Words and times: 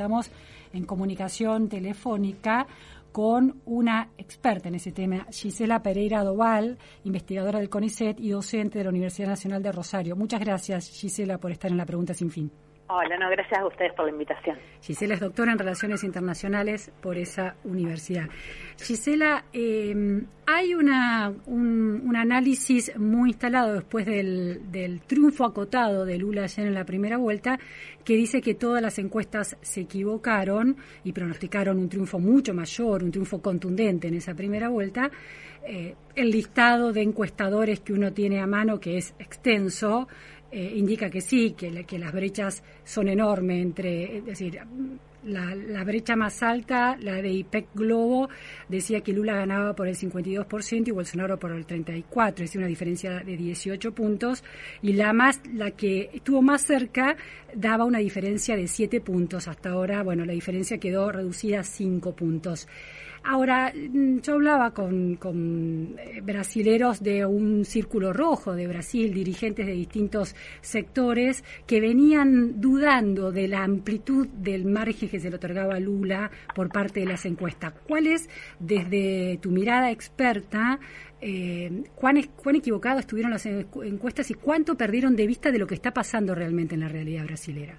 Estamos 0.00 0.30
en 0.72 0.84
comunicación 0.84 1.68
telefónica 1.68 2.68
con 3.10 3.62
una 3.64 4.10
experta 4.16 4.68
en 4.68 4.76
ese 4.76 4.92
tema, 4.92 5.26
Gisela 5.32 5.82
Pereira 5.82 6.22
Doval, 6.22 6.78
investigadora 7.02 7.58
del 7.58 7.68
CONICET 7.68 8.20
y 8.20 8.28
docente 8.28 8.78
de 8.78 8.84
la 8.84 8.90
Universidad 8.90 9.26
Nacional 9.26 9.60
de 9.60 9.72
Rosario. 9.72 10.14
Muchas 10.14 10.38
gracias, 10.38 10.88
Gisela, 10.88 11.38
por 11.38 11.50
estar 11.50 11.72
en 11.72 11.78
la 11.78 11.84
pregunta 11.84 12.14
sin 12.14 12.30
fin. 12.30 12.48
Hola, 12.90 13.18
no, 13.18 13.28
gracias 13.28 13.60
a 13.60 13.66
ustedes 13.66 13.92
por 13.92 14.06
la 14.06 14.12
invitación. 14.12 14.56
Gisela 14.80 15.12
es 15.12 15.20
doctora 15.20 15.52
en 15.52 15.58
Relaciones 15.58 16.04
Internacionales 16.04 16.90
por 17.02 17.18
esa 17.18 17.54
universidad. 17.64 18.30
Gisela, 18.80 19.44
em, 19.52 20.24
hay 20.46 20.74
una, 20.74 21.30
un, 21.44 22.16
análisis 22.16 22.96
muy 22.96 23.28
instalado 23.28 23.74
después 23.74 24.06
del, 24.06 24.72
del, 24.72 25.02
triunfo 25.02 25.44
acotado 25.44 26.06
de 26.06 26.16
Lula 26.16 26.44
ayer 26.44 26.66
en 26.66 26.72
la 26.72 26.84
primera 26.84 27.18
vuelta 27.18 27.58
que 28.04 28.14
dice 28.16 28.40
que 28.40 28.54
todas 28.54 28.80
las 28.80 28.98
encuestas 28.98 29.58
se 29.60 29.82
equivocaron 29.82 30.78
y 31.04 31.12
pronosticaron 31.12 31.78
un 31.78 31.90
triunfo 31.90 32.18
mucho 32.18 32.54
mayor, 32.54 33.04
un 33.04 33.10
triunfo 33.10 33.42
contundente 33.42 34.08
en 34.08 34.14
esa 34.14 34.34
primera 34.34 34.70
vuelta. 34.70 35.10
Eh, 35.64 35.94
el 36.14 36.30
listado 36.30 36.94
de 36.94 37.02
encuestadores 37.02 37.80
que 37.80 37.92
uno 37.92 38.14
tiene 38.14 38.40
a 38.40 38.46
mano, 38.46 38.80
que 38.80 38.96
es 38.96 39.14
extenso, 39.18 40.08
eh, 40.50 40.72
indica 40.76 41.10
que 41.10 41.20
sí, 41.20 41.52
que, 41.52 41.84
que, 41.84 41.98
las 41.98 42.12
brechas 42.12 42.62
son 42.84 43.08
enormes 43.08 43.62
entre, 43.62 44.18
es 44.18 44.24
decir, 44.24 44.58
la, 45.24 45.84
brecha 45.84 46.16
más 46.16 46.42
alta, 46.42 46.96
la 47.00 47.20
de 47.20 47.30
IPEC 47.30 47.68
Globo, 47.74 48.28
decía 48.68 49.00
que 49.00 49.12
Lula 49.12 49.34
ganaba 49.34 49.74
por 49.74 49.88
el 49.88 49.96
52% 49.96 50.88
y 50.88 50.90
Bolsonaro 50.90 51.38
por 51.38 51.52
el 51.52 51.66
34%, 51.66 52.28
es 52.28 52.36
decir, 52.36 52.58
una 52.58 52.68
diferencia 52.68 53.20
de 53.20 53.36
18 53.36 53.92
puntos, 53.92 54.44
y 54.82 54.92
la 54.94 55.12
más, 55.12 55.40
la 55.52 55.72
que 55.72 56.10
estuvo 56.12 56.40
más 56.42 56.62
cerca 56.62 57.16
daba 57.54 57.84
una 57.84 57.98
diferencia 57.98 58.56
de 58.56 58.68
7 58.68 59.00
puntos. 59.00 59.48
Hasta 59.48 59.70
ahora, 59.70 60.02
bueno, 60.02 60.24
la 60.24 60.32
diferencia 60.32 60.78
quedó 60.78 61.10
reducida 61.10 61.60
a 61.60 61.64
5 61.64 62.14
puntos. 62.14 62.68
Ahora, 63.24 63.72
mm, 63.74 64.20
yo 64.20 64.34
hablaba 64.34 64.72
con, 64.72 65.96
eh, 65.98 66.20
brasileros 66.22 67.02
de 67.02 67.24
un 67.26 67.64
círculo 67.64 68.12
rojo 68.12 68.54
de 68.54 68.66
Brasil, 68.66 69.12
dirigentes 69.12 69.66
de 69.66 69.72
distintos 69.72 70.34
sectores, 70.60 71.44
que 71.66 71.80
venían 71.80 72.60
dudando 72.60 73.32
de 73.32 73.48
la 73.48 73.64
amplitud 73.64 74.28
del 74.28 74.64
margen 74.64 75.08
que 75.08 75.20
se 75.20 75.30
le 75.30 75.36
otorgaba 75.36 75.74
a 75.74 75.80
Lula 75.80 76.30
por 76.54 76.68
parte 76.68 77.00
de 77.00 77.06
las 77.06 77.24
encuestas. 77.26 77.74
¿Cuál 77.86 78.06
es, 78.06 78.28
desde 78.58 79.38
tu 79.42 79.50
mirada 79.50 79.90
experta, 79.90 80.78
eh, 81.20 81.84
cuán, 81.94 82.22
cuán 82.36 82.56
equivocados 82.56 83.00
estuvieron 83.00 83.32
las 83.32 83.46
encuestas 83.46 84.30
y 84.30 84.34
cuánto 84.34 84.76
perdieron 84.76 85.16
de 85.16 85.26
vista 85.26 85.50
de 85.50 85.58
lo 85.58 85.66
que 85.66 85.74
está 85.74 85.92
pasando 85.92 86.34
realmente 86.34 86.74
en 86.74 86.80
la 86.80 86.88
realidad 86.88 87.24
brasilera? 87.24 87.78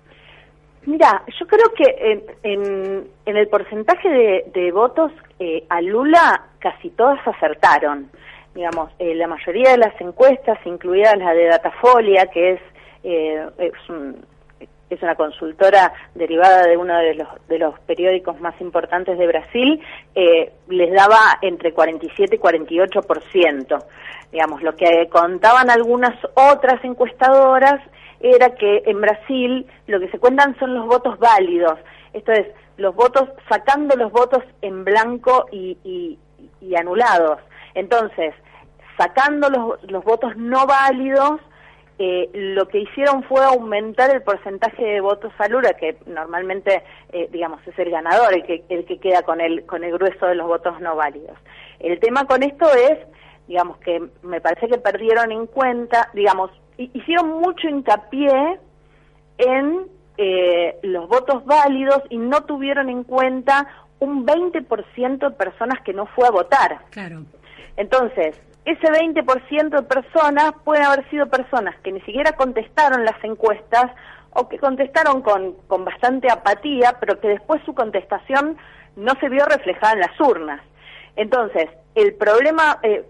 Mira, 0.85 1.23
yo 1.39 1.45
creo 1.45 1.71
que 1.73 2.21
en, 2.43 3.07
en, 3.25 3.37
el 3.37 3.47
porcentaje 3.47 4.09
de, 4.09 4.71
votos 4.71 5.11
eh, 5.39 5.63
a 5.69 5.81
Lula 5.81 6.45
casi 6.59 6.89
todas 6.91 7.19
acertaron. 7.27 8.09
Digamos, 8.55 8.91
eh, 8.97 9.13
la 9.15 9.27
mayoría 9.27 9.71
de 9.71 9.77
las 9.77 9.99
encuestas, 10.01 10.57
incluida 10.65 11.15
la 11.15 11.33
de 11.33 11.45
Datafolia, 11.45 12.27
que 12.27 12.51
es, 12.53 12.61
eh, 13.03 13.45
es, 13.59 15.01
una 15.01 15.15
consultora 15.15 15.93
derivada 16.15 16.65
de 16.65 16.75
uno 16.75 16.97
de 16.97 17.13
los, 17.13 17.27
de 17.47 17.59
los 17.59 17.79
periódicos 17.81 18.41
más 18.41 18.59
importantes 18.59 19.17
de 19.17 19.27
Brasil, 19.27 19.79
les 20.67 20.91
daba 20.91 21.37
entre 21.41 21.73
47 21.73 22.35
y 22.35 22.39
48%. 22.39 23.85
Digamos, 24.31 24.63
lo 24.63 24.75
que 24.75 25.07
contaban 25.09 25.69
algunas 25.69 26.15
otras 26.33 26.83
encuestadoras 26.83 27.81
era 28.19 28.55
que 28.55 28.83
en 28.85 29.01
Brasil 29.01 29.65
lo 29.87 29.99
que 29.99 30.09
se 30.09 30.19
cuentan 30.19 30.57
son 30.59 30.73
los 30.73 30.85
votos 30.85 31.17
válidos, 31.19 31.79
esto 32.13 32.31
es, 32.31 32.47
los 32.77 32.95
votos, 32.95 33.29
sacando 33.49 33.95
los 33.95 34.11
votos 34.11 34.43
en 34.61 34.83
blanco 34.85 35.45
y, 35.51 36.17
anulados. 36.77 37.39
Entonces, 37.73 38.33
sacando 38.97 39.49
los, 39.49 39.91
los 39.91 40.03
votos 40.03 40.35
no 40.37 40.65
válidos, 40.65 41.41
eh, 42.01 42.29
lo 42.33 42.65
que 42.69 42.79
hicieron 42.79 43.23
fue 43.23 43.43
aumentar 43.43 44.09
el 44.15 44.21
porcentaje 44.21 44.85
de 44.85 45.01
votos 45.01 45.33
a 45.37 45.49
Lula, 45.49 45.73
que 45.73 45.97
normalmente, 46.05 46.81
eh, 47.11 47.27
digamos, 47.29 47.59
es 47.67 47.77
el 47.77 47.89
ganador, 47.89 48.33
el 48.33 48.43
que, 48.43 48.63
el 48.69 48.85
que 48.85 48.99
queda 48.99 49.23
con 49.23 49.41
el, 49.41 49.65
con 49.65 49.83
el 49.83 49.91
grueso 49.91 50.27
de 50.27 50.35
los 50.35 50.47
votos 50.47 50.79
no 50.79 50.95
válidos. 50.95 51.37
El 51.79 51.99
tema 51.99 52.25
con 52.25 52.41
esto 52.41 52.73
es, 52.73 52.99
digamos, 53.47 53.77
que 53.79 54.01
me 54.21 54.39
parece 54.39 54.69
que 54.69 54.77
perdieron 54.77 55.33
en 55.33 55.45
cuenta, 55.47 56.09
digamos, 56.13 56.51
hicieron 56.93 57.41
mucho 57.41 57.67
hincapié 57.67 58.59
en 59.37 59.87
eh, 60.17 60.77
los 60.83 61.07
votos 61.07 61.45
válidos 61.45 62.03
y 62.09 62.17
no 62.17 62.43
tuvieron 62.43 62.89
en 62.89 63.03
cuenta 63.03 63.67
un 63.99 64.25
20% 64.25 65.17
de 65.19 65.31
personas 65.31 65.81
que 65.83 65.93
no 65.93 66.05
fue 66.07 66.27
a 66.27 66.31
votar. 66.31 66.79
Claro. 66.89 67.23
Entonces, 67.77 68.39
ese 68.65 68.87
20% 68.87 69.69
de 69.69 69.83
personas 69.83 70.53
pueden 70.63 70.83
haber 70.83 71.09
sido 71.09 71.27
personas 71.27 71.75
que 71.81 71.91
ni 71.91 72.01
siquiera 72.01 72.33
contestaron 72.33 73.05
las 73.05 73.21
encuestas 73.23 73.91
o 74.31 74.47
que 74.47 74.59
contestaron 74.59 75.21
con, 75.21 75.53
con 75.67 75.85
bastante 75.85 76.31
apatía, 76.31 76.97
pero 76.99 77.19
que 77.19 77.29
después 77.29 77.61
su 77.65 77.73
contestación 77.73 78.57
no 78.95 79.13
se 79.19 79.29
vio 79.29 79.45
reflejada 79.45 79.93
en 79.93 79.99
las 80.01 80.19
urnas. 80.19 80.61
Entonces, 81.15 81.69
el 81.95 82.13
problema, 82.15 82.79
eh, 82.83 83.03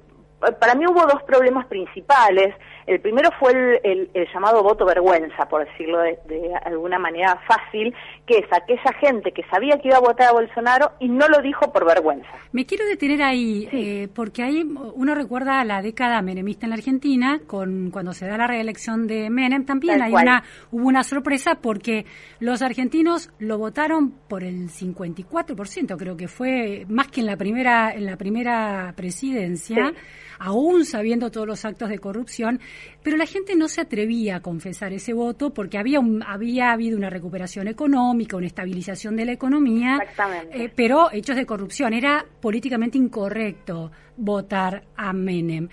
para 0.59 0.75
mí 0.75 0.85
hubo 0.87 1.01
dos 1.01 1.21
problemas 1.23 1.65
principales. 1.67 2.55
El 2.89 3.01
primero 3.01 3.29
fue 3.39 3.79
el, 3.83 4.09
llamado 4.33 4.63
voto 4.63 4.83
vergüenza, 4.83 5.47
por 5.47 5.63
decirlo 5.63 5.99
de, 5.99 6.17
alguna 6.65 6.97
manera 6.97 7.39
fácil, 7.47 7.93
que 8.25 8.39
es 8.39 8.45
aquella 8.51 8.91
gente 8.99 9.31
que 9.31 9.43
sabía 9.43 9.77
que 9.77 9.89
iba 9.89 9.97
a 9.97 9.99
votar 9.99 10.29
a 10.29 10.31
Bolsonaro 10.31 10.93
y 10.99 11.07
no 11.07 11.27
lo 11.27 11.39
dijo 11.43 11.71
por 11.71 11.85
vergüenza. 11.85 12.27
Me 12.51 12.65
quiero 12.65 12.87
detener 12.87 13.21
ahí, 13.21 13.69
eh, 13.71 14.07
porque 14.15 14.41
ahí 14.41 14.63
uno 14.95 15.13
recuerda 15.13 15.63
la 15.65 15.83
década 15.83 16.19
menemista 16.23 16.65
en 16.65 16.71
la 16.71 16.77
Argentina, 16.77 17.39
con 17.45 17.91
cuando 17.91 18.11
se 18.11 18.25
da 18.25 18.37
la 18.37 18.47
reelección 18.47 19.05
de 19.05 19.29
Menem, 19.29 19.65
también 19.65 20.01
hay 20.01 20.11
una, 20.11 20.43
hubo 20.71 20.87
una 20.87 21.03
sorpresa 21.03 21.59
porque 21.61 22.07
los 22.39 22.63
argentinos 22.63 23.29
lo 23.37 23.59
votaron 23.59 24.15
por 24.27 24.43
el 24.43 24.67
54%, 24.69 25.95
creo 25.95 26.17
que 26.17 26.27
fue 26.27 26.87
más 26.89 27.09
que 27.09 27.19
en 27.19 27.27
la 27.27 27.37
primera, 27.37 27.93
en 27.93 28.07
la 28.07 28.17
primera 28.17 28.93
presidencia 28.97 29.93
aún 30.39 30.85
sabiendo 30.85 31.29
todos 31.31 31.45
los 31.45 31.65
actos 31.65 31.89
de 31.89 31.99
corrupción, 31.99 32.59
pero 33.03 33.17
la 33.17 33.25
gente 33.25 33.55
no 33.55 33.67
se 33.67 33.81
atrevía 33.81 34.37
a 34.37 34.39
confesar 34.39 34.93
ese 34.93 35.13
voto 35.13 35.53
porque 35.53 35.77
había, 35.77 35.99
había 36.25 36.71
habido 36.71 36.97
una 36.97 37.09
recuperación 37.09 37.67
económica, 37.67 38.37
una 38.37 38.47
estabilización 38.47 39.15
de 39.15 39.25
la 39.25 39.33
economía, 39.33 39.99
eh, 40.51 40.71
pero 40.73 41.11
hechos 41.11 41.35
de 41.35 41.45
corrupción. 41.45 41.93
Era 41.93 42.25
políticamente 42.41 42.97
incorrecto 42.97 43.91
votar 44.17 44.83
a 44.95 45.13
Menem. 45.13 45.69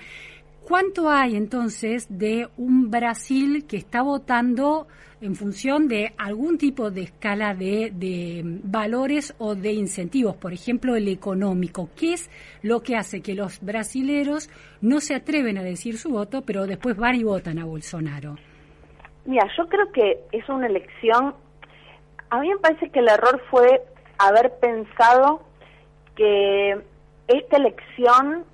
¿Cuánto 0.67 1.09
hay 1.09 1.37
entonces 1.37 2.09
de 2.11 2.49
un 2.57 2.91
Brasil 2.91 3.67
que 3.69 3.77
está 3.77 4.03
votando 4.03 4.89
en 5.21 5.37
función 5.37 5.87
de 5.87 6.13
algún 6.19 6.59
tipo 6.59 6.91
de 6.91 7.03
escala 7.03 7.55
de, 7.55 8.43
valores 8.65 9.33
o 9.39 9.55
de 9.55 9.73
incentivos, 9.75 10.35
por 10.37 10.53
ejemplo 10.53 10.97
el 10.97 11.07
económico? 11.07 11.91
¿Qué 11.95 12.15
es 12.15 12.29
lo 12.63 12.81
que 12.81 12.97
hace 12.97 13.23
que 13.23 13.35
los 13.35 13.61
brasileros 13.61 14.51
no 14.81 14.99
se 14.99 15.15
atreven 15.15 15.57
a 15.57 15.63
decir 15.63 15.99
su 15.99 16.11
voto, 16.11 16.43
pero 16.43 16.67
después 16.67 16.97
van 16.97 17.15
y 17.15 17.23
votan 17.23 17.61
a 17.61 17.65
Bolsonaro? 17.65 18.35
Mira, 19.25 19.49
yo 19.57 19.69
creo 19.69 19.93
que 19.93 20.19
es 20.33 20.49
una 20.49 20.67
elección, 20.67 21.37
a 22.29 22.41
mí 22.41 22.49
me 22.49 22.59
parece 22.59 22.91
que 22.91 22.99
el 22.99 23.09
error 23.09 23.41
fue 23.53 23.85
haber 24.19 24.59
pensado 24.59 25.43
que 26.17 26.77
esta 27.29 27.57
elección 27.57 28.45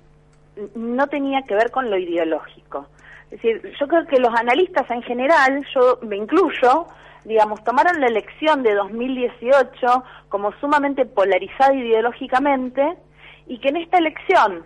no 0.75 1.07
tenía 1.07 1.43
que 1.43 1.55
ver 1.55 1.71
con 1.71 1.89
lo 1.89 1.97
ideológico. 1.97 2.87
Es 3.31 3.41
decir, 3.41 3.73
yo 3.79 3.87
creo 3.87 4.05
que 4.05 4.19
los 4.19 4.33
analistas 4.35 4.89
en 4.91 5.01
general, 5.01 5.65
yo 5.73 5.99
me 6.03 6.17
incluyo, 6.17 6.85
digamos, 7.25 7.63
tomaron 7.63 7.99
la 7.99 8.07
elección 8.07 8.61
de 8.61 8.75
2018 8.75 10.03
como 10.29 10.51
sumamente 10.59 11.05
polarizada 11.05 11.73
ideológicamente 11.73 12.95
y 13.47 13.57
que 13.57 13.69
en 13.69 13.77
esta 13.77 13.97
elección 13.97 14.63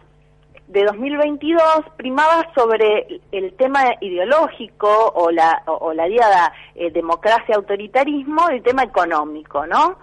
de 0.68 0.84
2022 0.84 1.62
primaba 1.96 2.46
sobre 2.54 3.22
el 3.32 3.54
tema 3.54 3.96
ideológico 4.02 5.14
o 5.16 5.32
la, 5.32 5.64
o, 5.66 5.94
la 5.94 6.06
diada 6.06 6.52
eh, 6.76 6.92
democracia-autoritarismo 6.92 8.50
el 8.50 8.62
tema 8.64 8.84
económico, 8.84 9.66
¿no? 9.66 9.98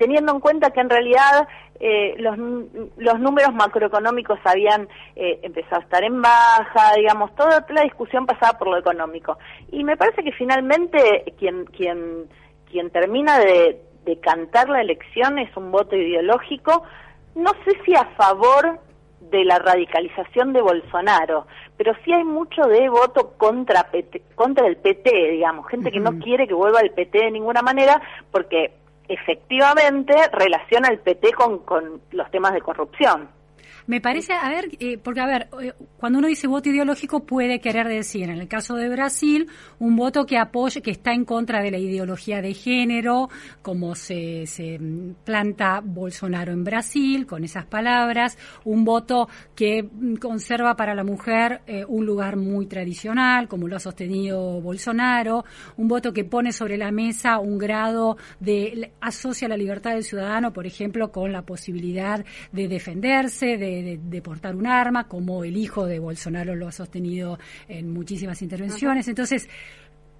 Teniendo 0.00 0.32
en 0.32 0.40
cuenta 0.40 0.70
que 0.70 0.80
en 0.80 0.88
realidad 0.88 1.46
eh, 1.78 2.14
los, 2.16 2.38
los 2.96 3.20
números 3.20 3.52
macroeconómicos 3.52 4.38
habían 4.44 4.88
eh, 5.14 5.40
empezado 5.42 5.82
a 5.82 5.84
estar 5.84 6.02
en 6.02 6.22
baja, 6.22 6.94
digamos, 6.96 7.34
toda 7.34 7.66
la 7.68 7.82
discusión 7.82 8.24
pasaba 8.24 8.58
por 8.58 8.68
lo 8.68 8.78
económico. 8.78 9.36
Y 9.70 9.84
me 9.84 9.98
parece 9.98 10.24
que 10.24 10.32
finalmente 10.32 11.34
quien, 11.38 11.66
quien, 11.66 12.30
quien 12.70 12.88
termina 12.88 13.38
de, 13.40 13.78
de 14.06 14.18
cantar 14.20 14.70
la 14.70 14.80
elección 14.80 15.38
es 15.38 15.54
un 15.54 15.70
voto 15.70 15.94
ideológico, 15.96 16.82
no 17.34 17.50
sé 17.66 17.72
si 17.84 17.94
a 17.94 18.06
favor 18.16 18.80
de 19.20 19.44
la 19.44 19.58
radicalización 19.58 20.54
de 20.54 20.62
Bolsonaro, 20.62 21.46
pero 21.76 21.92
sí 22.04 22.12
hay 22.12 22.24
mucho 22.24 22.62
de 22.62 22.88
voto 22.88 23.34
contra 23.36 23.90
PT, 23.90 24.22
contra 24.34 24.66
el 24.66 24.78
PT, 24.78 25.10
digamos, 25.32 25.68
gente 25.68 25.92
que 25.92 26.00
no 26.00 26.18
quiere 26.18 26.48
que 26.48 26.54
vuelva 26.54 26.80
el 26.80 26.90
PT 26.90 27.18
de 27.18 27.30
ninguna 27.30 27.60
manera 27.60 28.00
porque 28.30 28.79
efectivamente 29.10 30.14
relaciona 30.32 30.88
el 30.88 31.00
PT 31.00 31.32
con, 31.32 31.58
con 31.60 32.00
los 32.12 32.30
temas 32.30 32.52
de 32.52 32.60
corrupción. 32.60 33.28
Me 33.90 34.00
parece, 34.00 34.34
a 34.34 34.48
ver, 34.48 34.68
eh, 34.78 34.98
porque 34.98 35.18
a 35.18 35.26
ver, 35.26 35.48
eh, 35.60 35.72
cuando 35.98 36.20
uno 36.20 36.28
dice 36.28 36.46
voto 36.46 36.68
ideológico 36.68 37.26
puede 37.26 37.58
querer 37.58 37.88
decir, 37.88 38.30
en 38.30 38.38
el 38.38 38.46
caso 38.46 38.76
de 38.76 38.88
Brasil, 38.88 39.48
un 39.80 39.96
voto 39.96 40.26
que 40.26 40.38
apoya, 40.38 40.80
que 40.80 40.92
está 40.92 41.12
en 41.12 41.24
contra 41.24 41.60
de 41.60 41.72
la 41.72 41.78
ideología 41.78 42.40
de 42.40 42.54
género, 42.54 43.30
como 43.62 43.96
se, 43.96 44.46
se 44.46 44.78
planta 45.24 45.80
Bolsonaro 45.84 46.52
en 46.52 46.62
Brasil, 46.62 47.26
con 47.26 47.42
esas 47.42 47.66
palabras, 47.66 48.38
un 48.64 48.84
voto 48.84 49.28
que 49.56 49.88
conserva 50.20 50.76
para 50.76 50.94
la 50.94 51.02
mujer 51.02 51.62
eh, 51.66 51.84
un 51.84 52.06
lugar 52.06 52.36
muy 52.36 52.66
tradicional, 52.66 53.48
como 53.48 53.66
lo 53.66 53.74
ha 53.74 53.80
sostenido 53.80 54.60
Bolsonaro, 54.60 55.44
un 55.78 55.88
voto 55.88 56.12
que 56.12 56.22
pone 56.22 56.52
sobre 56.52 56.76
la 56.76 56.92
mesa 56.92 57.40
un 57.40 57.58
grado 57.58 58.18
de, 58.38 58.92
asocia 59.00 59.48
la 59.48 59.56
libertad 59.56 59.94
del 59.94 60.04
ciudadano, 60.04 60.52
por 60.52 60.64
ejemplo, 60.64 61.10
con 61.10 61.32
la 61.32 61.42
posibilidad 61.42 62.24
de 62.52 62.68
defenderse, 62.68 63.56
de 63.56 63.79
de, 63.82 64.22
portar 64.22 64.54
un 64.54 64.66
arma, 64.66 65.08
como 65.08 65.44
el 65.44 65.56
hijo 65.56 65.86
de 65.86 65.98
Bolsonaro 65.98 66.54
lo 66.54 66.68
ha 66.68 66.72
sostenido 66.72 67.38
en 67.68 67.92
muchísimas 67.92 68.42
intervenciones. 68.42 69.08
Entonces, 69.08 69.48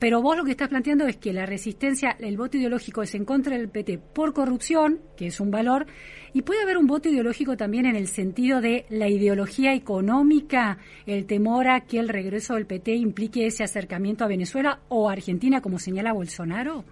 pero 0.00 0.22
vos 0.22 0.34
lo 0.34 0.44
que 0.44 0.52
estás 0.52 0.70
planteando 0.70 1.06
es 1.06 1.18
que 1.18 1.34
la 1.34 1.44
resistencia, 1.44 2.16
el 2.20 2.38
voto 2.38 2.56
ideológico 2.56 3.02
es 3.02 3.14
en 3.14 3.26
contra 3.26 3.58
del 3.58 3.68
PT 3.68 3.98
por 3.98 4.32
corrupción, 4.32 5.00
que 5.14 5.26
es 5.26 5.40
un 5.40 5.50
valor, 5.50 5.84
y 6.32 6.40
puede 6.40 6.62
haber 6.62 6.78
un 6.78 6.86
voto 6.86 7.10
ideológico 7.10 7.58
también 7.58 7.84
en 7.84 7.96
el 7.96 8.06
sentido 8.06 8.62
de 8.62 8.86
la 8.88 9.08
ideología 9.08 9.74
económica, 9.74 10.78
el 11.04 11.26
temor 11.26 11.68
a 11.68 11.82
que 11.82 11.98
el 11.98 12.08
regreso 12.08 12.54
del 12.54 12.66
PT 12.66 12.94
implique 12.94 13.46
ese 13.46 13.62
acercamiento 13.62 14.24
a 14.24 14.28
Venezuela 14.28 14.80
o 14.88 15.10
Argentina, 15.10 15.60
como 15.60 15.78
señala 15.78 16.14
Bolsonaro. 16.14 16.84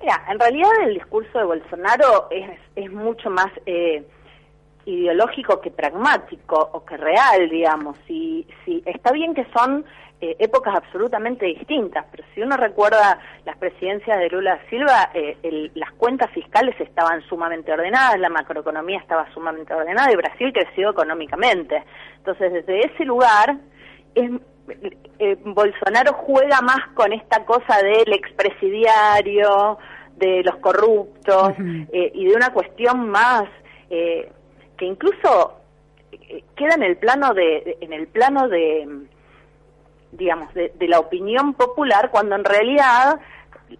Mira, 0.00 0.24
en 0.30 0.38
realidad 0.38 0.70
el 0.82 0.94
discurso 0.94 1.38
de 1.38 1.44
Bolsonaro 1.44 2.28
es, 2.30 2.58
es 2.74 2.90
mucho 2.90 3.28
más 3.28 3.48
eh, 3.66 4.02
ideológico 4.86 5.60
que 5.60 5.70
pragmático 5.70 6.70
o 6.72 6.84
que 6.84 6.96
real, 6.96 7.50
digamos. 7.50 7.98
Y, 8.08 8.46
si 8.64 8.82
está 8.86 9.12
bien 9.12 9.34
que 9.34 9.46
son 9.52 9.84
eh, 10.20 10.36
épocas 10.38 10.74
absolutamente 10.76 11.44
distintas, 11.44 12.06
pero 12.10 12.24
si 12.34 12.40
uno 12.40 12.56
recuerda 12.56 13.18
las 13.44 13.56
presidencias 13.58 14.18
de 14.18 14.30
Lula 14.30 14.58
Silva, 14.70 15.10
eh, 15.12 15.70
las 15.74 15.92
cuentas 15.92 16.30
fiscales 16.30 16.74
estaban 16.80 17.20
sumamente 17.28 17.72
ordenadas, 17.72 18.18
la 18.18 18.30
macroeconomía 18.30 18.98
estaba 18.98 19.30
sumamente 19.34 19.74
ordenada 19.74 20.10
y 20.12 20.16
Brasil 20.16 20.52
creció 20.52 20.90
económicamente. 20.90 21.82
Entonces, 22.18 22.52
desde 22.52 22.80
ese 22.86 23.04
lugar, 23.04 23.56
es, 24.14 24.30
eh, 25.18 25.36
Bolsonaro 25.44 26.14
juega 26.14 26.60
más 26.62 26.88
con 26.94 27.12
esta 27.12 27.44
cosa 27.44 27.82
del 27.82 28.12
expresidiario, 28.12 29.78
de 30.16 30.42
los 30.44 30.56
corruptos 30.56 31.52
y 31.92 32.24
de 32.24 32.34
una 32.34 32.50
cuestión 32.50 33.10
más 33.10 33.44
eh, 33.88 34.32
que 34.76 34.84
incluso 34.84 35.54
eh, 36.12 36.44
queda 36.56 36.74
en 36.74 36.82
el 36.82 36.96
plano 36.96 37.34
de, 37.34 37.78
en 37.80 37.92
el 37.92 38.06
plano 38.06 38.48
de 38.48 39.06
digamos 40.12 40.52
de, 40.54 40.72
la 40.88 40.98
opinión 40.98 41.54
popular 41.54 42.10
cuando 42.10 42.36
en 42.36 42.44
realidad 42.44 43.20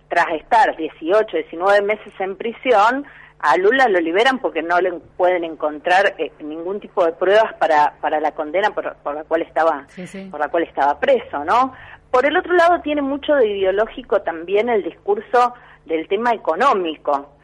tras 0.09 0.33
estar 0.33 0.77
18 0.77 1.37
19 1.37 1.83
meses 1.83 2.13
en 2.19 2.37
prisión 2.37 3.07
a 3.39 3.57
Lula 3.57 3.89
lo 3.89 4.01
liberan 4.01 4.39
porque 4.39 4.63
no 4.63 4.81
le 4.81 4.93
pueden 5.17 5.45
encontrar 5.45 6.15
eh, 6.19 6.33
ningún 6.41 6.81
tipo 6.81 7.05
de 7.05 7.13
pruebas 7.13 7.55
para, 7.55 7.95
para 8.01 8.21
la 8.21 8.33
condena 8.33 8.71
por, 8.71 8.85
la 8.85 9.25
cual 9.25 9.43
estaba 9.43 9.87
por 10.31 10.41
la 10.41 10.49
cual 10.49 10.65
estaba 10.65 10.99
preso 10.99 11.45
no 11.45 11.73
por 12.11 12.27
el 12.27 12.37
otro 12.37 12.55
lado 12.55 12.81
tiene 12.81 13.03
mucho 13.03 13.35
de 13.35 13.47
ideológico 13.47 14.21
también 14.23 14.69
el 14.69 14.83
discurso 14.83 15.55
del 15.85 16.09
tema 16.09 16.33
económico 16.33 17.36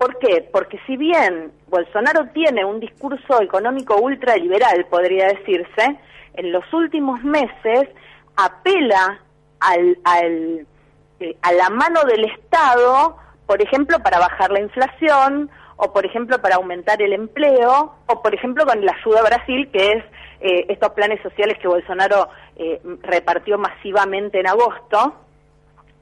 ¿Por 0.00 0.18
qué? 0.18 0.48
Porque 0.50 0.80
si 0.86 0.96
bien 0.96 1.52
Bolsonaro 1.68 2.28
tiene 2.32 2.64
un 2.64 2.80
discurso 2.80 3.42
económico 3.42 3.96
ultraliberal, 3.96 4.86
podría 4.86 5.26
decirse, 5.26 5.98
en 6.32 6.52
los 6.52 6.64
últimos 6.72 7.22
meses 7.22 7.86
apela 8.34 9.20
al, 9.60 10.66
eh, 11.20 11.36
a 11.42 11.52
la 11.52 11.68
mano 11.68 12.00
del 12.04 12.24
Estado, 12.24 13.18
por 13.44 13.60
ejemplo, 13.60 13.98
para 13.98 14.18
bajar 14.18 14.50
la 14.50 14.60
inflación, 14.60 15.50
o 15.76 15.92
por 15.92 16.06
ejemplo 16.06 16.40
para 16.40 16.56
aumentar 16.56 17.02
el 17.02 17.12
empleo, 17.12 17.92
o 18.06 18.22
por 18.22 18.34
ejemplo 18.34 18.64
con 18.64 18.82
la 18.82 18.92
ayuda 18.92 19.20
a 19.20 19.24
Brasil, 19.24 19.68
que 19.70 19.92
es 19.92 20.04
eh, 20.40 20.64
estos 20.70 20.92
planes 20.94 21.20
sociales 21.22 21.58
que 21.60 21.68
Bolsonaro 21.68 22.30
eh, 22.56 22.80
repartió 23.02 23.58
masivamente 23.58 24.40
en 24.40 24.46
agosto, 24.46 25.14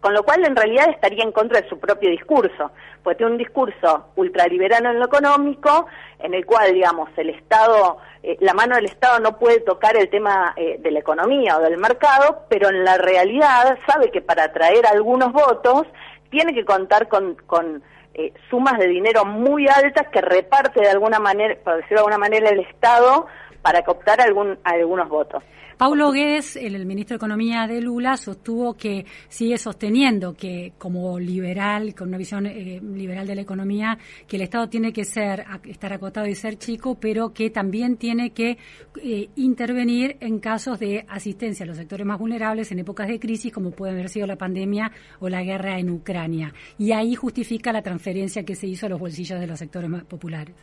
con 0.01 0.15
lo 0.15 0.23
cual 0.23 0.45
en 0.45 0.55
realidad 0.55 0.91
estaría 0.91 1.25
en 1.25 1.33
contra 1.33 1.61
de 1.61 1.69
su 1.69 1.79
propio 1.79 2.11
discurso, 2.11 2.71
porque 3.03 3.19
tiene 3.19 3.33
un 3.33 3.39
discurso 3.39 4.07
ultraliberal 4.17 4.87
en 4.87 4.99
lo 4.99 5.07
económico, 5.07 5.87
en 6.21 6.35
el 6.35 6.47
cual, 6.47 6.73
digamos, 6.73 7.11
el 7.17 7.31
Estado, 7.31 7.99
eh, 8.23 8.37
la 8.41 8.55
mano 8.55 8.77
del 8.77 8.85
Estado 8.85 9.19
no 9.19 9.39
puede 9.39 9.61
tocar 9.61 9.97
el 9.97 10.09
tema 10.09 10.53
eh, 10.57 10.77
de 10.79 10.91
la 10.91 11.01
economía 11.01 11.57
o 11.57 11.63
del 11.63 11.79
mercado, 11.79 12.45
pero 12.49 12.69
en 12.69 12.85
la 12.85 12.97
realidad 12.97 13.79
sabe 13.87 14.11
que 14.11 14.21
para 14.21 14.45
atraer 14.45 14.87
algunos 14.87 15.33
votos 15.33 15.87
tiene 16.31 16.55
que 16.55 16.65
contar 16.65 17.09
con, 17.09 17.35
con 17.47 17.83
eh, 18.15 18.33
sumas 18.51 18.79
de 18.79 18.87
dinero 18.87 19.25
muy 19.25 19.67
altas 19.69 20.09
que 20.09 20.21
reparte 20.21 20.81
de 20.81 20.91
alguna 20.91 21.19
manera, 21.19 21.57
por 21.65 21.77
decirlo 21.77 21.97
de 21.97 22.01
alguna 22.01 22.19
manera, 22.19 22.51
el 22.51 22.61
Estado 22.61 23.27
para 23.63 23.83
cooptar 23.83 24.21
algún, 24.21 24.59
algunos 24.65 25.09
votos. 25.09 25.43
Paulo 25.79 26.11
Guedes, 26.11 26.57
el, 26.57 26.85
ministro 26.87 27.15
de 27.15 27.19
Economía 27.19 27.69
de 27.69 27.81
Lula, 27.81 28.17
sostuvo 28.17 28.75
que 28.75 29.07
sigue 29.29 29.59
sosteniendo 29.59 30.35
que 30.35 30.73
como 30.77 31.21
liberal, 31.21 31.95
con 31.95 32.09
una 32.09 32.19
visión 32.19 32.47
eh, 32.47 32.81
liberal 32.83 33.29
de 33.29 33.37
la 33.37 33.43
economía, 33.43 33.97
que 34.27 34.35
el 34.35 34.43
Estado 34.43 34.69
tiene 34.69 34.93
que 34.93 35.05
ser 35.05 35.45
estar 35.67 35.93
acotado 35.93 36.27
y 36.27 36.35
ser 36.35 36.59
chico, 36.59 36.97
pero 36.97 37.33
que 37.33 37.51
también 37.51 37.97
tiene 37.97 38.31
que 38.31 38.59
eh, 39.01 39.29
intervenir 39.37 40.17
en 40.19 40.41
casos 40.41 40.81
de 40.81 41.07
asistencia 41.09 41.63
a 41.63 41.69
los 41.69 41.77
sectores 41.77 42.05
más 42.05 42.19
vulnerables 42.19 42.73
en 42.73 42.81
épocas 42.81 43.07
de 43.07 43.21
crisis, 43.21 43.53
como 43.53 43.71
puede 43.71 43.93
haber 43.93 44.09
sido 44.09 44.27
la 44.27 44.35
pandemia 44.35 44.91
o 45.21 45.29
la 45.29 45.45
guerra 45.45 45.79
en 45.79 45.91
Ucrania. 45.91 46.53
Y 46.77 46.91
ahí 46.91 47.15
justifica 47.15 47.73
la 47.73 47.83
transferencia 47.83 48.43
que 48.43 48.57
se 48.57 48.67
hizo 48.67 48.87
a 48.87 48.89
los 48.89 48.99
bolsillos 48.99 49.39
de 49.39 49.47
los 49.47 49.61
sectores 49.61 49.89
más 49.89 50.03
populares. 50.03 50.57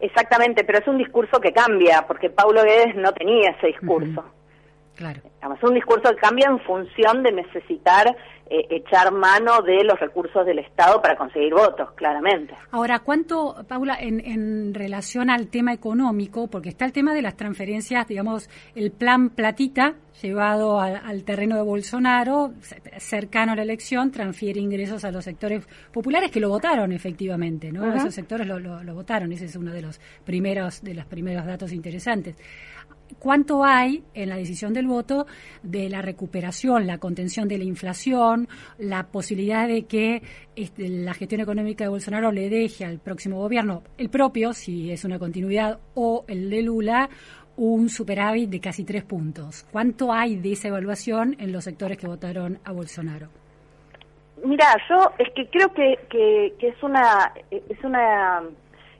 Exactamente, 0.00 0.64
pero 0.64 0.78
es 0.78 0.88
un 0.88 0.98
discurso 0.98 1.40
que 1.40 1.52
cambia, 1.52 2.04
porque 2.06 2.30
Paulo 2.30 2.62
Guedes 2.62 2.94
no 2.96 3.12
tenía 3.12 3.50
ese 3.50 3.68
discurso. 3.68 4.24
Claro. 5.00 5.22
Es 5.56 5.62
un 5.62 5.72
discurso 5.72 6.10
que 6.10 6.16
cambia 6.16 6.46
en 6.50 6.60
función 6.60 7.22
de 7.22 7.32
necesitar 7.32 8.14
eh, 8.50 8.66
echar 8.68 9.10
mano 9.12 9.62
de 9.62 9.82
los 9.82 9.98
recursos 9.98 10.44
del 10.44 10.58
Estado 10.58 11.00
para 11.00 11.16
conseguir 11.16 11.54
votos, 11.54 11.90
claramente. 11.92 12.54
Ahora, 12.70 12.98
¿cuánto, 12.98 13.64
Paula, 13.66 13.96
en, 13.98 14.20
en 14.20 14.74
relación 14.74 15.30
al 15.30 15.48
tema 15.48 15.72
económico, 15.72 16.48
porque 16.48 16.68
está 16.68 16.84
el 16.84 16.92
tema 16.92 17.14
de 17.14 17.22
las 17.22 17.34
transferencias, 17.34 18.08
digamos, 18.08 18.50
el 18.74 18.90
plan 18.90 19.30
platita 19.30 19.94
llevado 20.20 20.78
al, 20.78 21.24
terreno 21.24 21.56
de 21.56 21.62
Bolsonaro, 21.62 22.52
cercano 22.98 23.52
a 23.52 23.56
la 23.56 23.62
elección, 23.62 24.10
transfiere 24.10 24.60
ingresos 24.60 25.02
a 25.06 25.10
los 25.10 25.24
sectores 25.24 25.66
populares 25.90 26.30
que 26.30 26.40
lo 26.40 26.50
votaron 26.50 26.92
efectivamente, 26.92 27.72
¿no? 27.72 27.94
Esos 27.94 28.12
sectores 28.12 28.46
lo, 28.46 28.58
lo, 28.58 28.82
lo 28.82 28.94
votaron, 28.94 29.32
ese 29.32 29.46
es 29.46 29.56
uno 29.56 29.72
de 29.72 29.80
los 29.80 29.98
primeros, 30.26 30.82
de 30.82 30.92
los 30.92 31.06
primeros 31.06 31.46
datos 31.46 31.72
interesantes 31.72 32.36
cuánto 33.18 33.64
hay 33.64 34.04
en 34.14 34.28
la 34.28 34.36
decisión 34.36 34.72
del 34.72 34.86
voto 34.86 35.26
de 35.62 35.88
la 35.88 36.02
recuperación, 36.02 36.86
la 36.86 36.98
contención 36.98 37.48
de 37.48 37.58
la 37.58 37.64
inflación, 37.64 38.48
la 38.78 39.04
posibilidad 39.04 39.66
de 39.66 39.84
que 39.84 40.22
este, 40.56 40.88
la 40.88 41.14
gestión 41.14 41.40
económica 41.40 41.84
de 41.84 41.90
Bolsonaro 41.90 42.32
le 42.32 42.48
deje 42.48 42.84
al 42.84 42.98
próximo 42.98 43.38
gobierno, 43.38 43.82
el 43.98 44.10
propio, 44.10 44.52
si 44.52 44.90
es 44.90 45.04
una 45.04 45.18
continuidad, 45.18 45.78
o 45.94 46.24
el 46.28 46.50
de 46.50 46.62
Lula, 46.62 47.08
un 47.56 47.88
superávit 47.88 48.48
de 48.48 48.60
casi 48.60 48.84
tres 48.84 49.04
puntos. 49.04 49.66
¿Cuánto 49.70 50.12
hay 50.12 50.36
de 50.36 50.52
esa 50.52 50.68
evaluación 50.68 51.36
en 51.38 51.52
los 51.52 51.64
sectores 51.64 51.98
que 51.98 52.06
votaron 52.06 52.58
a 52.64 52.72
Bolsonaro? 52.72 53.28
Mira, 54.42 54.76
yo 54.88 55.12
es 55.18 55.28
que 55.34 55.46
creo 55.48 55.72
que, 55.74 55.98
que, 56.08 56.54
que 56.58 56.68
es 56.68 56.82
una 56.82 57.32
es 57.50 57.84
una 57.84 58.42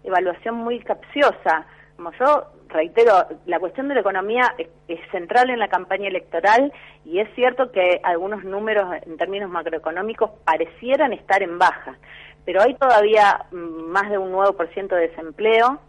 evaluación 0.05 0.57
muy 0.57 0.81
capciosa. 0.81 1.65
Como 1.97 2.13
yo 2.13 2.47
reitero, 2.71 3.27
la 3.47 3.59
cuestión 3.59 3.89
de 3.89 3.95
la 3.95 4.01
economía 4.01 4.55
es, 4.59 4.99
central 5.11 5.51
en 5.51 5.59
la 5.59 5.69
campaña 5.69 6.09
electoral 6.09 6.73
y 7.05 7.21
es 7.21 7.29
cierto 7.35 7.71
que 7.73 8.01
algunos 8.03 8.45
números 8.45 8.89
en 9.07 9.17
términos 9.17 9.51
macroeconómicos 9.51 10.31
parecieran 10.45 11.13
estar 11.13 11.43
en 11.43 11.59
baja, 11.59 11.99
pero 12.45 12.63
hay 12.63 12.75
todavía 12.75 13.47
mm, 13.51 13.57
más 13.91 14.11
de 14.11 14.19
un 14.19 14.33
9% 14.33 14.89
de 14.89 15.09
desempleo, 15.09 15.81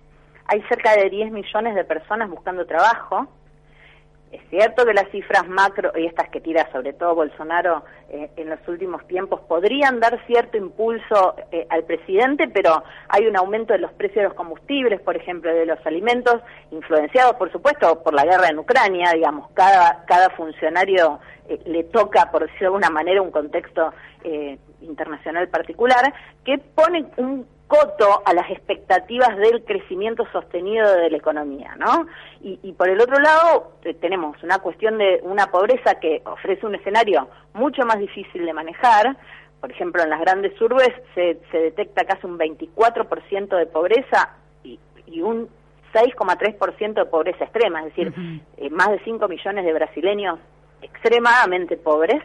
hay 0.46 0.62
cerca 0.64 0.96
de 0.96 1.10
10 1.10 1.32
millones 1.32 1.76
de 1.76 1.84
personas 1.84 2.30
buscando 2.30 2.66
trabajo, 2.66 3.28
Es 4.32 4.42
cierto 4.50 4.86
que 4.86 4.94
las 4.94 5.10
cifras 5.10 5.46
macro, 5.50 5.92
y 5.94 6.06
estas 6.06 6.30
que 6.30 6.40
tira 6.40 6.72
sobre 6.72 6.94
todo 6.94 7.16
Bolsonaro 7.16 7.84
eh, 8.10 8.30
en 8.38 8.50
los 8.50 8.66
últimos 8.66 9.06
tiempos, 9.06 9.42
podrían 9.42 10.00
dar 10.00 10.26
cierto 10.26 10.58
impulso 10.58 11.36
eh, 11.52 11.68
al 11.70 11.84
presidente, 11.84 12.48
pero 12.48 12.82
hay 13.10 13.28
un 13.28 13.36
aumento 13.36 13.74
de 13.74 13.80
los 13.80 13.92
precios 13.92 14.24
de 14.24 14.30
los 14.30 14.34
combustibles, 14.34 15.02
por 15.02 15.18
ejemplo, 15.18 15.54
de 15.54 15.66
los 15.66 15.86
alimentos, 15.86 16.42
influenciados, 16.72 17.36
por 17.36 17.52
supuesto, 17.52 18.02
por 18.04 18.14
la 18.14 18.24
guerra 18.24 18.48
en 18.48 18.60
Ucrania, 18.60 19.12
digamos, 19.14 19.50
cada, 19.52 20.06
cada 20.06 20.30
funcionario 20.30 21.20
eh, 21.50 21.60
le 21.66 21.84
toca, 21.84 22.32
por 22.32 22.44
decirlo 22.44 22.60
de 22.60 22.66
alguna 22.68 22.90
manera, 22.90 23.22
un 23.22 23.32
contexto 23.32 23.94
internacional 24.82 25.48
particular, 25.50 26.14
que 26.46 26.60
pone 26.60 27.08
un 27.18 27.48
coto 27.72 28.22
a 28.26 28.34
las 28.34 28.50
expectativas 28.52 29.38
del 29.38 29.64
crecimiento 29.64 30.26
sostenido 30.34 30.94
de 30.94 31.10
la 31.10 31.16
economía, 31.16 31.74
¿no? 31.78 32.06
Y, 32.42 32.74
por 32.74 32.90
el 32.90 33.00
otro 33.00 33.18
lado 33.18 33.78
tenemos 34.02 34.36
una 34.44 34.60
cuestión 34.60 34.98
de 34.98 35.22
una 35.24 35.48
pobreza 35.48 35.96
que 35.96 36.22
ofrece 36.26 36.66
un 36.66 36.76
escenario 36.76 37.30
mucho 37.54 37.86
más 37.86 37.98
difícil 37.98 38.46
de 38.46 38.52
manejar. 38.52 39.16
Por 39.62 39.72
ejemplo, 39.72 40.04
en 40.04 40.10
las 40.10 40.20
grandes 40.20 40.60
urbes 40.60 40.90
se, 41.16 41.38
detecta 41.54 42.04
casi 42.04 42.28
un 42.28 42.38
24% 42.38 43.56
de 43.56 43.66
pobreza 43.68 44.36
y, 44.66 44.78
un 45.22 45.48
6,3% 45.94 46.94
de 46.94 47.06
pobreza 47.06 47.46
extrema, 47.46 47.80
es 47.80 47.96
decir, 47.96 48.14
eh, 48.58 48.70
más 48.70 48.90
de 48.90 49.00
5 49.06 49.28
millones 49.30 49.64
de 49.64 49.74
brasileños 49.74 50.40
extremadamente 50.82 51.78
pobres 51.78 52.22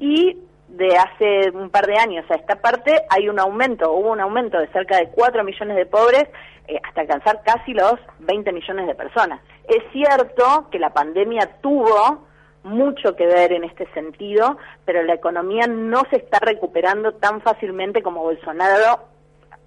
y 0.00 0.36
de 0.70 0.96
hace 0.96 1.50
un 1.50 1.70
par 1.70 1.86
de 1.86 1.98
años 1.98 2.24
a 2.30 2.36
esta 2.36 2.56
parte 2.56 2.92
hay 3.08 3.28
un 3.28 3.38
aumento, 3.40 3.92
hubo 3.92 4.12
un 4.12 4.20
aumento 4.20 4.58
de 4.58 4.68
cerca 4.68 4.96
de 4.98 5.08
4 5.08 5.44
millones 5.44 5.76
de 5.76 5.86
pobres 5.86 6.24
eh, 6.68 6.80
hasta 6.82 7.00
alcanzar 7.00 7.42
casi 7.44 7.74
los 7.74 7.94
20 8.20 8.52
millones 8.52 8.86
de 8.86 8.94
personas. 8.94 9.40
Es 9.68 9.82
cierto 9.92 10.68
que 10.70 10.78
la 10.78 10.90
pandemia 10.90 11.58
tuvo 11.60 12.26
mucho 12.62 13.16
que 13.16 13.26
ver 13.26 13.52
en 13.52 13.64
este 13.64 13.86
sentido, 13.92 14.58
pero 14.84 15.02
la 15.02 15.14
economía 15.14 15.66
no 15.66 16.02
se 16.10 16.16
está 16.16 16.38
recuperando 16.40 17.12
tan 17.14 17.40
fácilmente 17.40 18.02
como 18.02 18.22
Bolsonaro 18.22 19.08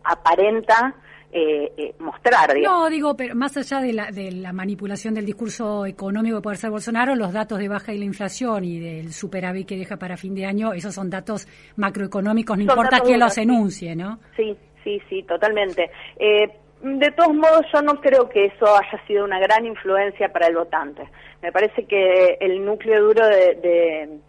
aparenta 0.03 0.95
eh, 1.33 1.71
eh, 1.77 1.95
mostrar. 1.99 2.55
No, 2.61 2.89
digo, 2.89 3.15
pero 3.17 3.33
más 3.33 3.57
allá 3.57 3.79
de 3.79 3.91
la, 3.91 4.11
de 4.11 4.31
la 4.31 4.53
manipulación 4.53 5.15
del 5.15 5.25
discurso 5.25 5.85
económico 5.85 6.37
que 6.37 6.41
puede 6.43 6.57
ser 6.57 6.69
Bolsonaro, 6.69 7.15
los 7.15 7.33
datos 7.33 7.57
de 7.57 7.67
baja 7.67 7.91
de 7.91 7.97
la 7.97 8.05
inflación 8.05 8.63
y 8.63 8.79
del 8.79 9.11
superávit 9.11 9.67
que 9.67 9.75
deja 9.75 9.97
para 9.97 10.15
fin 10.15 10.35
de 10.35 10.45
año, 10.45 10.73
esos 10.73 10.93
son 10.93 11.09
datos 11.09 11.47
macroeconómicos, 11.75 12.57
no 12.57 12.63
importa 12.63 12.99
quién 12.99 13.19
los 13.19 13.35
enuncie, 13.37 13.95
¿no? 13.95 14.19
Sí, 14.35 14.55
sí, 14.83 15.01
sí, 15.09 15.23
totalmente. 15.23 15.89
Eh, 16.19 16.47
de 16.83 17.11
todos 17.11 17.33
modos, 17.33 17.65
yo 17.73 17.81
no 17.81 17.99
creo 17.99 18.29
que 18.29 18.45
eso 18.45 18.65
haya 18.67 19.03
sido 19.07 19.23
una 19.23 19.39
gran 19.39 19.65
influencia 19.65 20.31
para 20.31 20.47
el 20.47 20.55
votante. 20.55 21.09
Me 21.41 21.51
parece 21.51 21.85
que 21.85 22.37
el 22.39 22.63
núcleo 22.63 23.01
duro 23.03 23.25
de 23.25 23.55
de 23.55 24.19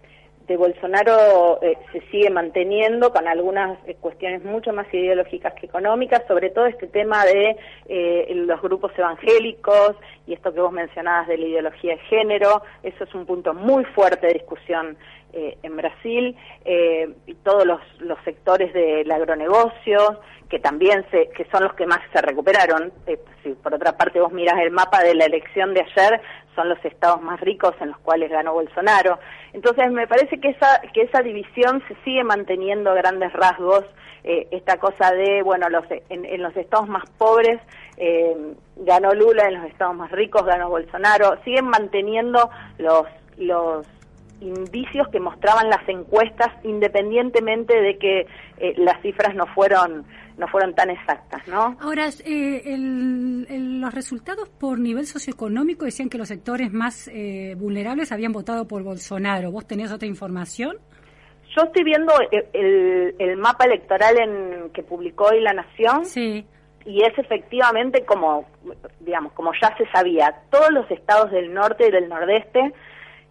Bolsonaro 0.48 1.58
eh, 1.62 1.78
se 1.90 2.00
sigue 2.10 2.30
manteniendo 2.30 3.10
con 3.12 3.26
algunas 3.26 3.78
eh, 3.86 3.96
cuestiones 3.98 4.44
mucho 4.44 4.72
más 4.72 4.86
ideológicas 4.92 5.54
que 5.54 5.66
económicas, 5.66 6.22
sobre 6.28 6.50
todo 6.50 6.66
este 6.66 6.86
tema 6.86 7.24
de 7.24 7.56
eh, 7.88 8.32
los 8.34 8.60
grupos 8.60 8.92
evangélicos 8.96 9.96
y 10.26 10.34
esto 10.34 10.52
que 10.52 10.60
vos 10.60 10.72
mencionabas 10.72 11.28
de 11.28 11.38
la 11.38 11.46
ideología 11.46 11.94
de 11.94 12.00
género, 12.00 12.62
eso 12.82 13.04
es 13.04 13.14
un 13.14 13.24
punto 13.26 13.54
muy 13.54 13.84
fuerte 13.86 14.26
de 14.26 14.34
discusión 14.34 14.96
en 15.36 15.76
Brasil, 15.76 16.36
y 16.64 17.34
todos 17.42 17.66
los, 17.66 17.80
sectores 18.24 18.72
del 18.72 19.10
agronegocio, 19.10 20.20
que 20.48 20.60
también 20.60 21.04
se, 21.10 21.28
que 21.30 21.44
son 21.46 21.64
los 21.64 21.74
que 21.74 21.86
más 21.86 21.98
se 22.12 22.22
recuperaron. 22.22 22.92
Por 23.64 23.75
otra 23.75 23.97
parte 23.97 24.21
vos 24.21 24.33
mirás 24.33 24.61
el 24.61 24.71
mapa 24.71 25.02
de 25.02 25.14
la 25.14 25.25
elección 25.25 25.75
de 25.75 25.80
ayer, 25.80 26.21
son 26.54 26.68
los 26.68 26.78
estados 26.85 27.21
más 27.23 27.40
ricos 27.40 27.75
en 27.80 27.88
los 27.88 27.99
cuales 27.99 28.30
ganó 28.30 28.52
Bolsonaro. 28.52 29.18
Entonces 29.52 29.90
me 29.90 30.06
parece 30.06 30.38
que 30.38 30.50
esa, 30.50 30.80
que 30.92 31.02
esa 31.02 31.23
división 31.23 31.83
se 31.88 31.97
sigue 32.04 32.23
manteniendo 32.23 32.94
grandes 32.94 33.33
rasgos, 33.33 33.85
eh, 34.23 34.49
esta 34.52 34.78
cosa 34.78 35.12
de, 35.12 35.42
bueno, 35.42 35.68
los, 35.68 35.85
en, 36.09 36.42
los 36.42 36.56
estados 36.56 36.88
más 36.88 37.09
pobres 37.18 37.61
eh, 37.97 38.37
ganó 38.76 39.12
Lula, 39.14 39.49
en 39.49 39.54
los 39.54 39.64
estados 39.64 39.97
más 39.97 40.11
ricos 40.12 40.44
ganó 40.44 40.68
Bolsonaro, 40.68 41.38
siguen 41.44 41.66
manteniendo 41.66 42.50
los, 42.78 43.06
los 43.38 43.87
indicios 44.44 45.08
que 45.08 45.20
mostraban 45.20 45.68
las 45.68 45.88
encuestas 45.88 46.48
independientemente 46.62 47.80
de 47.80 47.98
que 47.98 48.26
eh, 48.58 48.74
las 48.76 49.00
cifras 49.02 49.34
no 49.34 49.46
fueron 49.54 50.04
no 50.36 50.48
fueron 50.48 50.74
tan 50.74 50.90
exactas, 50.90 51.46
¿no? 51.46 51.76
Ahora, 51.80 52.08
eh, 52.24 52.76
los 52.76 53.94
resultados 53.94 54.48
por 54.48 54.80
nivel 54.80 55.06
socioeconómico 55.06 55.84
decían 55.84 56.08
que 56.08 56.18
los 56.18 56.26
sectores 56.26 56.72
más 56.72 57.06
eh, 57.06 57.54
vulnerables 57.56 58.10
habían 58.10 58.32
votado 58.32 58.66
por 58.66 58.82
Bolsonaro. 58.82 59.52
¿Vos 59.52 59.64
tenés 59.64 59.92
otra 59.92 60.08
información? 60.08 60.76
Yo 61.56 61.62
estoy 61.62 61.84
viendo 61.84 62.12
el, 62.52 63.14
el 63.16 63.36
mapa 63.36 63.64
electoral 63.66 64.18
en 64.18 64.70
que 64.70 64.82
publicó 64.82 65.26
hoy 65.26 65.40
La 65.40 65.52
Nación. 65.52 66.04
Sí. 66.04 66.44
Y 66.84 67.02
es 67.02 67.16
efectivamente 67.16 68.04
como, 68.04 68.44
digamos, 69.00 69.32
como 69.34 69.52
ya 69.62 69.74
se 69.76 69.86
sabía, 69.90 70.42
todos 70.50 70.70
los 70.72 70.90
estados 70.90 71.30
del 71.30 71.54
norte 71.54 71.86
y 71.86 71.92
del 71.92 72.08
nordeste 72.08 72.74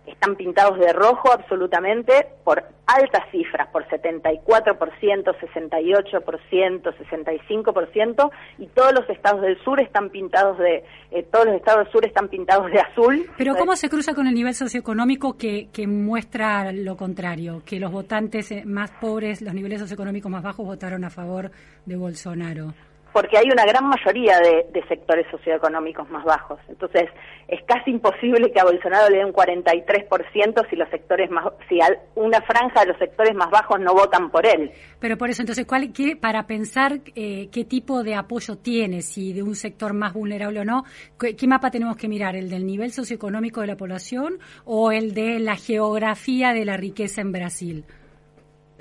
están 0.06 0.36
pintados 0.36 0.78
de 0.80 0.92
rojo 0.92 1.32
absolutamente 1.32 2.28
por 2.44 2.64
altas 2.86 3.24
cifras, 3.32 3.70
por 3.70 3.88
74%, 3.88 4.44
68%, 4.44 6.84
65%, 6.84 8.32
y 8.58 8.68
todos 8.68 8.94
los 8.94 9.10
estados 9.10 9.42
del 9.42 9.58
sur 9.64 9.80
están 9.80 10.10
pintados 10.10 10.58
de, 10.58 10.84
eh, 11.12 11.24
todos 11.32 11.46
los 11.46 11.56
estados 11.56 11.86
del 11.86 11.92
sur 11.92 12.06
están 12.06 12.28
pintados 12.28 12.72
de 12.72 12.80
azul. 12.80 13.26
Pero 13.38 13.56
¿cómo 13.56 13.76
se 13.76 13.90
cruza 13.90 14.14
con 14.14 14.28
el 14.28 14.36
nivel 14.36 14.54
socioeconómico 14.54 15.38
que, 15.38 15.70
que 15.72 15.88
muestra 15.88 16.72
lo 16.72 16.98
contrario, 16.98 17.62
que 17.66 17.80
los 17.80 17.92
votantes 17.92 18.52
eh, 18.52 18.64
más 18.66 18.92
pobres, 18.92 19.42
los 19.42 19.54
niveles 19.54 19.80
socioeconómicos 19.80 20.32
más 20.32 20.44
bajos 20.44 20.66
votaron 20.66 21.04
a 21.06 21.10
favor 21.10 21.52
de 21.86 21.96
Bolsonaro? 21.96 22.74
Porque 23.14 23.38
hay 23.38 23.46
una 23.52 23.64
gran 23.64 23.88
mayoría 23.88 24.40
de, 24.40 24.84
sectores 24.90 25.26
socioeconómicos 25.32 26.10
más 26.10 26.26
bajos. 26.26 26.60
Entonces, 26.68 27.10
es 27.48 27.64
casi 27.64 27.92
imposible 27.92 28.52
que 28.52 28.60
a 28.60 28.66
Bolsonaro 28.66 29.10
le 29.10 29.20
dé 29.20 29.26
un 29.26 29.32
43% 29.32 30.70
si 30.70 30.76
los 30.76 30.90
sectores 30.90 31.32
más, 31.32 31.46
si 31.70 31.80
una 32.16 32.42
franja 32.42 32.82
de 32.82 32.88
los 32.88 32.98
sectores 32.98 33.34
más 33.34 33.50
bajos 33.50 33.80
no 33.80 33.94
votan 33.94 34.30
por 34.30 34.46
él. 34.46 34.72
Pero 35.00 35.18
por 35.18 35.30
eso, 35.30 35.42
entonces, 35.42 35.66
¿cuál, 35.66 35.94
qué, 35.94 36.18
para 36.18 36.48
pensar 36.48 37.00
eh, 37.16 37.50
qué 37.52 37.64
tipo 37.64 38.04
de 38.04 38.16
apoyo 38.16 38.58
tiene, 38.58 39.02
si 39.02 39.32
de 39.32 39.42
un 39.42 39.56
sector 39.56 39.94
más 39.94 40.14
vulnerable 40.14 40.60
o 40.60 40.66
no, 40.66 40.84
¿qué, 41.18 41.36
¿qué, 41.36 41.48
mapa 41.48 41.72
tenemos 41.72 41.96
que 41.96 42.10
mirar? 42.10 42.36
¿El 42.36 42.50
del 42.50 42.66
nivel 42.66 42.92
socioeconómico 42.92 43.62
de 43.62 43.68
la 43.68 43.78
población 43.78 44.40
o 44.66 44.92
el 44.92 45.14
de 45.14 45.40
la 45.40 45.56
geografía 45.56 46.52
de 46.52 46.66
la 46.66 46.76
riqueza 46.76 47.22
en 47.22 47.32
Brasil? 47.32 47.86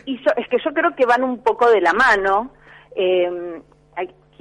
Y 0.05 0.17
es 0.17 0.49
que 0.49 0.57
yo 0.65 0.73
creo 0.73 0.97
que 0.97 1.07
van 1.07 1.23
un 1.23 1.43
poco 1.43 1.71
de 1.71 1.81
la 1.81 1.93
mano. 1.93 2.53
Eh, 2.97 3.63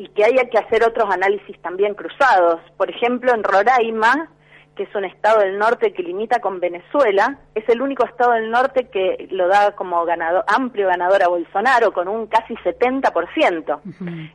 y 0.02 0.08
que 0.08 0.26
haya 0.26 0.50
que 0.50 0.58
hacer 0.58 0.84
otros 0.84 1.08
análisis 1.12 1.62
también 1.62 1.94
cruzados. 1.94 2.60
Por 2.76 2.90
ejemplo, 2.90 3.36
en 3.36 3.44
Roraima, 3.44 4.32
que 4.76 4.84
es 4.84 4.96
un 4.96 5.06
estado 5.06 5.42
del 5.42 5.60
norte 5.60 5.94
que 5.94 6.02
limita 6.02 6.40
con 6.40 6.60
Venezuela, 6.60 7.38
es 7.54 7.70
el 7.70 7.84
único 7.84 8.04
estado 8.04 8.32
del 8.32 8.50
norte 8.50 8.88
que 8.88 9.28
lo 9.30 9.48
da 9.48 9.76
como 9.76 10.04
ganador, 10.04 10.44
amplio 10.48 10.88
ganador 10.88 11.22
a 11.22 11.28
Bolsonaro, 11.28 11.94
con 11.94 12.08
un 12.08 12.26
casi 12.26 12.56
70%. 12.56 13.80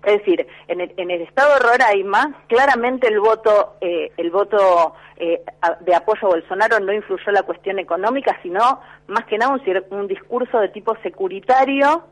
Es 0.05 0.19
decir, 0.19 0.47
en 0.69 0.83
el, 0.83 0.95
en 0.99 1.11
el 1.11 1.23
estado 1.23 1.55
de 1.55 1.59
Roraima, 1.59 2.45
claramente 2.47 3.09
el 3.09 3.19
voto, 3.19 3.75
eh, 3.81 4.13
el 4.19 4.31
voto 4.31 4.95
eh, 5.17 5.43
de 5.81 5.95
apoyo 5.97 6.29
a 6.29 6.31
Bolsonaro 6.31 6.79
no 6.79 6.93
influyó 6.93 7.25
en 7.27 7.35
la 7.35 7.43
cuestión 7.43 7.81
económica, 7.81 8.39
sino 8.41 8.81
más 9.09 9.25
que 9.25 9.37
nada 9.37 9.53
un, 9.53 9.99
un 9.99 10.07
discurso 10.07 10.61
de 10.61 10.69
tipo 10.69 10.97
securitario 11.03 12.05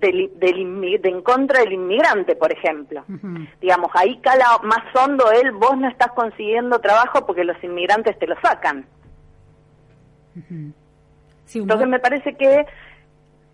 del, 0.00 0.30
de 0.38 1.00
en 1.08 1.22
contra 1.22 1.60
del 1.60 1.72
inmigrante, 1.72 2.36
por 2.36 2.52
ejemplo. 2.52 3.04
Digamos, 3.60 3.90
ahí 3.94 4.18
cala 4.18 4.58
más 4.62 4.82
hondo 4.94 5.30
él, 5.30 5.52
vos 5.52 5.76
no 5.76 5.88
estás 5.88 6.12
consiguiendo 6.12 6.80
trabajo 6.80 7.26
porque 7.26 7.44
los 7.44 7.62
inmigrantes 7.62 8.18
te 8.18 8.26
lo 8.26 8.34
sacan. 8.40 8.86
Entonces 11.54 11.88
me 11.88 11.98
parece 11.98 12.34
que, 12.34 12.66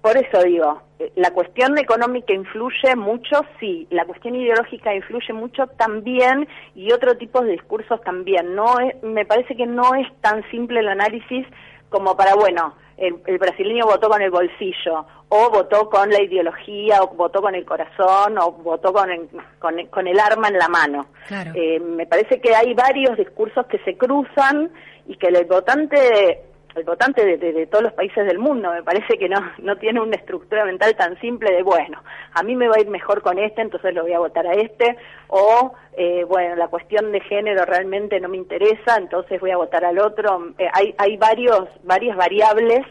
por 0.00 0.16
eso 0.16 0.42
digo, 0.42 0.82
eh, 0.98 1.12
la 1.16 1.30
cuestión 1.32 1.78
económica 1.78 2.32
influye 2.32 2.94
mucho, 2.94 3.44
sí, 3.58 3.86
la 3.90 4.04
cuestión 4.04 4.36
ideológica 4.36 4.94
influye 4.94 5.32
mucho 5.32 5.66
también 5.66 6.46
y 6.74 6.92
otro 6.92 7.16
tipo 7.16 7.40
de 7.42 7.52
discursos 7.52 8.00
también. 8.02 8.54
No 8.54 8.78
es, 8.80 9.02
me 9.02 9.24
parece 9.24 9.56
que 9.56 9.66
no 9.66 9.94
es 9.94 10.06
tan 10.20 10.48
simple 10.50 10.80
el 10.80 10.88
análisis 10.88 11.46
como 11.88 12.16
para, 12.16 12.34
bueno, 12.34 12.74
el, 12.96 13.38
brasileño 13.38 13.86
votó 13.86 14.08
con 14.08 14.22
el 14.22 14.30
bolsillo, 14.30 15.06
o 15.28 15.50
votó 15.50 15.90
con 15.90 16.08
la 16.10 16.22
ideología, 16.22 17.02
o 17.02 17.08
votó 17.08 17.42
con 17.42 17.54
el 17.54 17.64
corazón, 17.64 18.38
o 18.38 18.52
votó 18.52 18.92
con 18.92 19.10
el, 19.10 19.28
con, 19.58 20.06
el 20.06 20.20
arma 20.20 20.48
en 20.48 20.58
la 20.58 20.68
mano. 20.68 21.06
Eh, 21.54 21.80
me 21.80 22.06
parece 22.06 22.40
que 22.40 22.54
hay 22.54 22.74
varios 22.74 23.16
discursos 23.16 23.66
que 23.66 23.78
se 23.78 23.96
cruzan 23.96 24.70
y 25.06 25.16
que 25.16 25.28
el 25.28 25.44
votante 25.46 26.44
al 26.76 26.84
votante 26.84 27.38
de, 27.38 27.66
todos 27.68 27.84
los 27.84 27.92
países 27.94 28.26
del 28.26 28.38
mundo. 28.38 28.70
Me 28.70 28.82
parece 28.82 29.16
que 29.18 29.28
no, 29.28 29.40
no 29.58 29.76
tiene 29.76 30.00
una 30.00 30.16
estructura 30.16 30.64
mental 30.64 30.94
tan 30.94 31.18
simple 31.20 31.50
de, 31.50 31.62
bueno, 31.62 32.02
a 32.34 32.42
mí 32.42 32.54
me 32.54 32.68
va 32.68 32.74
a 32.76 32.80
ir 32.80 32.88
mejor 32.88 33.22
con 33.22 33.38
este, 33.38 33.62
entonces 33.62 33.94
lo 33.94 34.02
voy 34.02 34.12
a 34.12 34.18
votar 34.18 34.46
a 34.46 34.52
este, 34.52 34.96
o, 35.28 35.72
eh, 35.96 36.24
bueno, 36.24 36.54
la 36.56 36.68
cuestión 36.68 37.12
de 37.12 37.20
género 37.20 37.64
realmente 37.64 38.20
no 38.20 38.28
me 38.28 38.36
interesa, 38.36 38.96
entonces 38.98 39.40
voy 39.40 39.52
a 39.52 39.56
votar 39.56 39.86
al 39.86 39.98
otro. 39.98 40.52
Eh, 40.58 40.68
hay, 40.72 40.94
hay 40.98 41.16
varios, 41.16 41.66
varias 41.82 42.14
variables 42.16 42.84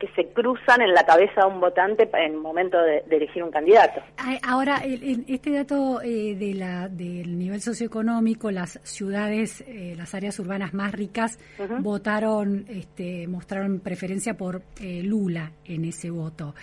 que 0.00 0.08
se 0.14 0.32
cruzan 0.32 0.80
en 0.80 0.94
la 0.94 1.04
cabeza 1.04 1.42
de 1.42 1.46
un 1.46 1.60
votante 1.60 2.08
en 2.14 2.32
el 2.32 2.38
momento 2.38 2.78
de, 2.80 3.04
elegir 3.10 3.44
un 3.44 3.50
candidato. 3.50 4.00
Ahora, 4.42 4.82
este 4.84 5.50
dato 5.50 6.00
eh, 6.00 6.34
de 6.34 6.54
la, 6.54 6.88
del 6.88 7.38
nivel 7.38 7.60
socioeconómico, 7.60 8.50
las 8.50 8.80
ciudades, 8.82 9.62
eh, 9.66 9.94
las 9.96 10.14
áreas 10.14 10.38
urbanas 10.38 10.72
más 10.72 10.92
ricas 10.92 11.38
votaron, 11.80 12.64
este, 12.68 13.28
mostraron 13.28 13.80
preferencia 13.80 14.34
por 14.34 14.62
eh, 14.80 15.02
Lula 15.02 15.52
en 15.66 15.84
ese 15.84 16.10
voto. 16.10 16.54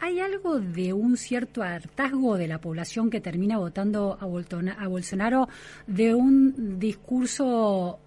¿Hay 0.00 0.20
algo 0.20 0.58
de 0.58 0.92
un 0.94 1.16
cierto 1.16 1.62
hartazgo 1.62 2.36
de 2.38 2.48
la 2.48 2.58
población 2.58 3.10
que 3.10 3.20
termina 3.20 3.58
votando 3.58 4.16
a, 4.18 4.24
a 4.24 4.88
Bolsonaro 4.88 5.48
de 5.86 6.14
un 6.14 6.78
discurso 6.78 7.98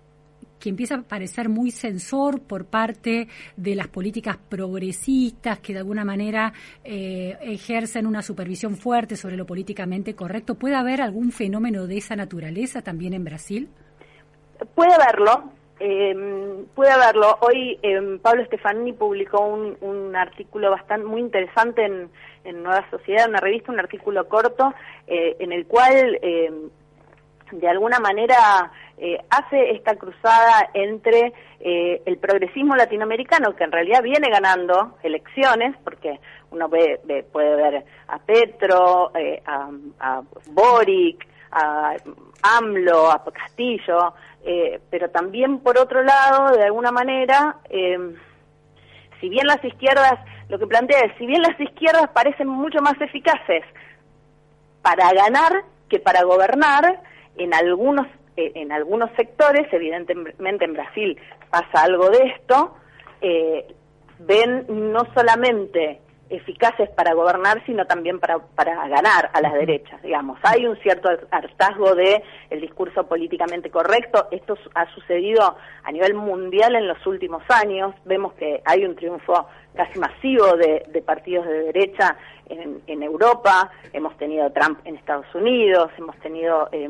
que 0.59 0.69
empieza 0.69 0.95
a 0.95 1.01
parecer 1.01 1.49
muy 1.49 1.71
censor 1.71 2.41
por 2.41 2.65
parte 2.65 3.27
de 3.55 3.75
las 3.75 3.87
políticas 3.87 4.37
progresistas 4.37 5.59
que 5.59 5.73
de 5.73 5.79
alguna 5.79 6.05
manera 6.05 6.53
eh, 6.83 7.37
ejercen 7.41 8.05
una 8.05 8.21
supervisión 8.21 8.75
fuerte 8.75 9.15
sobre 9.15 9.37
lo 9.37 9.45
políticamente 9.45 10.15
correcto. 10.15 10.55
¿Puede 10.55 10.75
haber 10.75 11.01
algún 11.01 11.31
fenómeno 11.31 11.87
de 11.87 11.97
esa 11.97 12.15
naturaleza 12.15 12.81
también 12.81 13.13
en 13.13 13.23
Brasil? 13.23 13.69
Puede 14.75 14.93
haberlo, 14.93 15.51
eh, 15.79 16.65
puede 16.75 16.91
haberlo. 16.91 17.37
Hoy 17.41 17.79
eh, 17.81 18.19
Pablo 18.21 18.45
Stefanini 18.45 18.93
publicó 18.93 19.45
un, 19.45 20.15
artículo 20.15 20.71
bastante 20.71 21.05
muy 21.05 21.21
interesante 21.21 21.85
en, 21.85 22.09
en, 22.43 22.63
Nueva 22.63 22.89
Sociedad, 22.89 23.29
una 23.29 23.39
revista, 23.39 23.71
un 23.71 23.79
artículo 23.79 24.27
corto, 24.27 24.73
eh, 25.07 25.37
en 25.39 25.53
el 25.53 25.65
cual 25.65 26.19
de 27.51 27.67
alguna 27.67 27.99
manera 27.99 28.71
eh, 28.97 29.17
hace 29.29 29.71
esta 29.71 29.95
cruzada 29.95 30.69
entre 30.73 31.33
eh, 31.59 32.01
el 32.05 32.17
progresismo 32.17 32.75
latinoamericano, 32.75 33.55
que 33.55 33.63
en 33.63 33.71
realidad 33.71 34.03
viene 34.03 34.29
ganando 34.29 34.97
elecciones, 35.03 35.75
porque 35.83 36.19
uno 36.51 36.67
ve, 36.67 36.99
puede 37.31 37.55
ver 37.55 37.85
a 38.07 38.19
Petro, 38.19 39.11
eh, 39.15 39.41
a, 39.45 40.21
Boric, 40.47 41.25
a 41.51 41.95
AMLO, 42.43 43.11
a 43.11 43.23
Castillo, 43.23 44.13
pero 44.89 45.09
también 45.09 45.59
por 45.59 45.77
otro 45.77 46.01
lado, 46.03 46.55
de 46.55 46.63
alguna 46.63 46.91
manera, 46.91 47.57
si 49.19 49.29
bien 49.29 49.45
las 49.45 49.63
izquierdas, 49.63 50.19
lo 50.47 50.57
que 50.57 50.67
plantea 50.67 51.01
es, 51.01 51.17
si 51.17 51.25
bien 51.25 51.41
las 51.41 51.59
izquierdas 51.59 52.09
parecen 52.11 52.47
mucho 52.47 52.81
más 52.81 52.99
eficaces 53.01 53.63
para 54.81 55.11
ganar 55.13 55.63
que 55.89 55.99
para 55.99 56.23
gobernar, 56.23 57.01
en 57.39 57.53
algunos 57.53 58.07
eh, 58.39 58.51
en 58.55 58.71
algunos 58.71 59.09
sectores, 59.17 59.67
evidentemente 59.73 60.63
en 60.63 60.73
Brasil 60.73 61.19
pasa 61.49 61.83
algo 61.83 62.09
de 62.09 62.27
esto, 62.27 62.73
eh, 63.21 63.67
ven 64.19 64.65
no 64.69 65.01
solamente 65.13 65.99
eficaces 66.29 66.89
para 66.91 67.13
gobernar, 67.13 67.61
sino 67.65 67.85
también 67.85 68.19
para, 68.19 68.39
para 68.39 68.87
ganar 68.87 69.29
a 69.33 69.41
las 69.41 69.53
derechas, 69.53 70.01
digamos. 70.01 70.39
Hay 70.43 70.65
un 70.65 70.77
cierto 70.77 71.09
hartazgo 71.31 71.95
de 71.95 72.23
el 72.49 72.61
discurso 72.61 73.07
políticamente 73.07 73.69
correcto. 73.69 74.27
Esto 74.31 74.55
ha 74.75 74.85
sucedido 74.93 75.57
a 75.83 75.91
nivel 75.91 76.13
mundial 76.13 76.75
en 76.75 76.87
los 76.87 77.05
últimos 77.07 77.43
años. 77.49 77.93
Vemos 78.05 78.33
que 78.33 78.61
hay 78.63 78.85
un 78.85 78.95
triunfo 78.95 79.47
casi 79.75 79.99
masivo 79.99 80.55
de, 80.55 81.03
partidos 81.05 81.45
de 81.45 81.63
derecha 81.63 82.15
en, 82.47 82.81
en, 82.87 83.03
Europa. 83.03 83.71
Hemos 83.91 84.15
tenido 84.17 84.51
Trump 84.51 84.79
en 84.85 84.97
Estados 84.97 85.33
Unidos, 85.33 85.91
hemos 85.97 86.15
tenido 86.19 86.69
eh, 86.71 86.89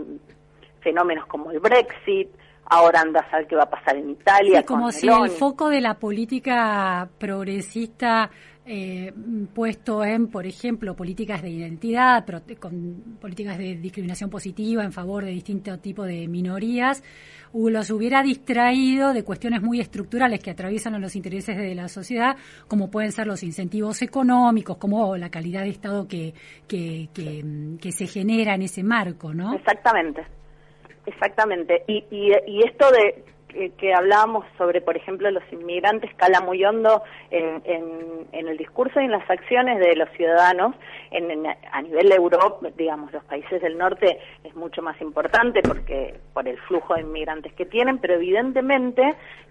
fenómenos 0.81 1.25
como 1.27 1.51
el 1.51 1.59
Brexit, 1.59 2.29
ahora 2.65 3.01
anda 3.01 3.21
a 3.21 3.29
saber 3.29 3.48
qué 3.48 3.55
va 3.55 3.63
a 3.63 3.69
pasar 3.69 3.95
en 3.95 4.12
Italia. 4.12 4.63
como 4.63 4.91
si 4.91 5.07
el 5.07 5.29
foco 5.29 5.69
de 5.69 5.81
la 5.81 5.95
política 5.95 7.09
progresista 7.17 8.29
eh, 8.71 9.12
puesto 9.55 10.05
en, 10.05 10.27
por 10.27 10.45
ejemplo, 10.45 10.95
políticas 10.95 11.41
de 11.41 11.50
identidad, 11.50 12.24
con 12.59 13.17
políticas 13.19 13.57
de 13.57 13.77
discriminación 13.77 14.29
positiva 14.29 14.83
en 14.83 14.91
favor 14.91 15.25
de 15.25 15.31
distintos 15.31 15.81
tipos 15.81 16.05
de 16.05 16.27
minorías, 16.27 17.03
los 17.51 17.89
hubiera 17.89 18.21
distraído 18.21 19.12
de 19.12 19.24
cuestiones 19.24 19.63
muy 19.63 19.79
estructurales 19.79 20.39
que 20.39 20.51
atraviesan 20.51 21.01
los 21.01 21.15
intereses 21.15 21.57
de 21.57 21.74
la 21.74 21.88
sociedad, 21.88 22.38
como 22.67 22.91
pueden 22.91 23.12
ser 23.12 23.25
los 23.25 23.41
incentivos 23.41 24.03
económicos, 24.03 24.77
como 24.77 25.17
la 25.17 25.31
calidad 25.31 25.63
de 25.63 25.69
Estado 25.69 26.07
que, 26.07 26.36
que, 26.67 27.09
que, 27.12 27.43
que 27.81 27.91
se 27.91 28.05
genera 28.05 28.53
en 28.53 28.62
ese 28.62 28.83
marco, 28.83 29.33
¿no? 29.33 29.55
Exactamente. 29.55 30.27
Exactamente. 31.10 31.84
Y, 31.88 32.06
y, 32.12 32.63
esto 32.63 32.86
de 32.91 33.72
que, 33.78 33.93
hablábamos 33.93 34.45
sobre, 34.60 34.80
por 34.80 34.95
ejemplo, 34.95 35.32
los 35.32 35.43
inmigrantes 35.52 36.13
cala 36.15 36.39
muy 36.39 36.63
hondo 36.63 37.02
en, 37.32 37.63
en, 37.65 38.48
el 38.48 38.58
discurso 38.58 39.02
y 39.02 39.06
en 39.06 39.12
las 39.12 39.28
acciones 39.28 39.80
de 39.80 39.95
los 39.95 40.08
ciudadanos. 40.12 40.76
En, 41.10 41.48
a 41.48 41.82
nivel 41.82 42.10
de 42.10 42.15
Europa, 42.15 42.69
digamos, 42.78 43.12
los 43.12 43.24
países 43.24 43.60
del 43.62 43.78
norte 43.78 44.19
es 44.43 44.56
mucho 44.56 44.84
más 44.84 45.02
importante 45.02 45.62
porque 45.63 46.19
por 46.34 46.48
el 46.48 46.60
flujo 46.60 46.93
de 46.93 47.02
inmigrantes 47.02 47.54
que 47.54 47.65
tienen, 47.65 47.98
pero 47.98 48.13
evidentemente 48.13 49.02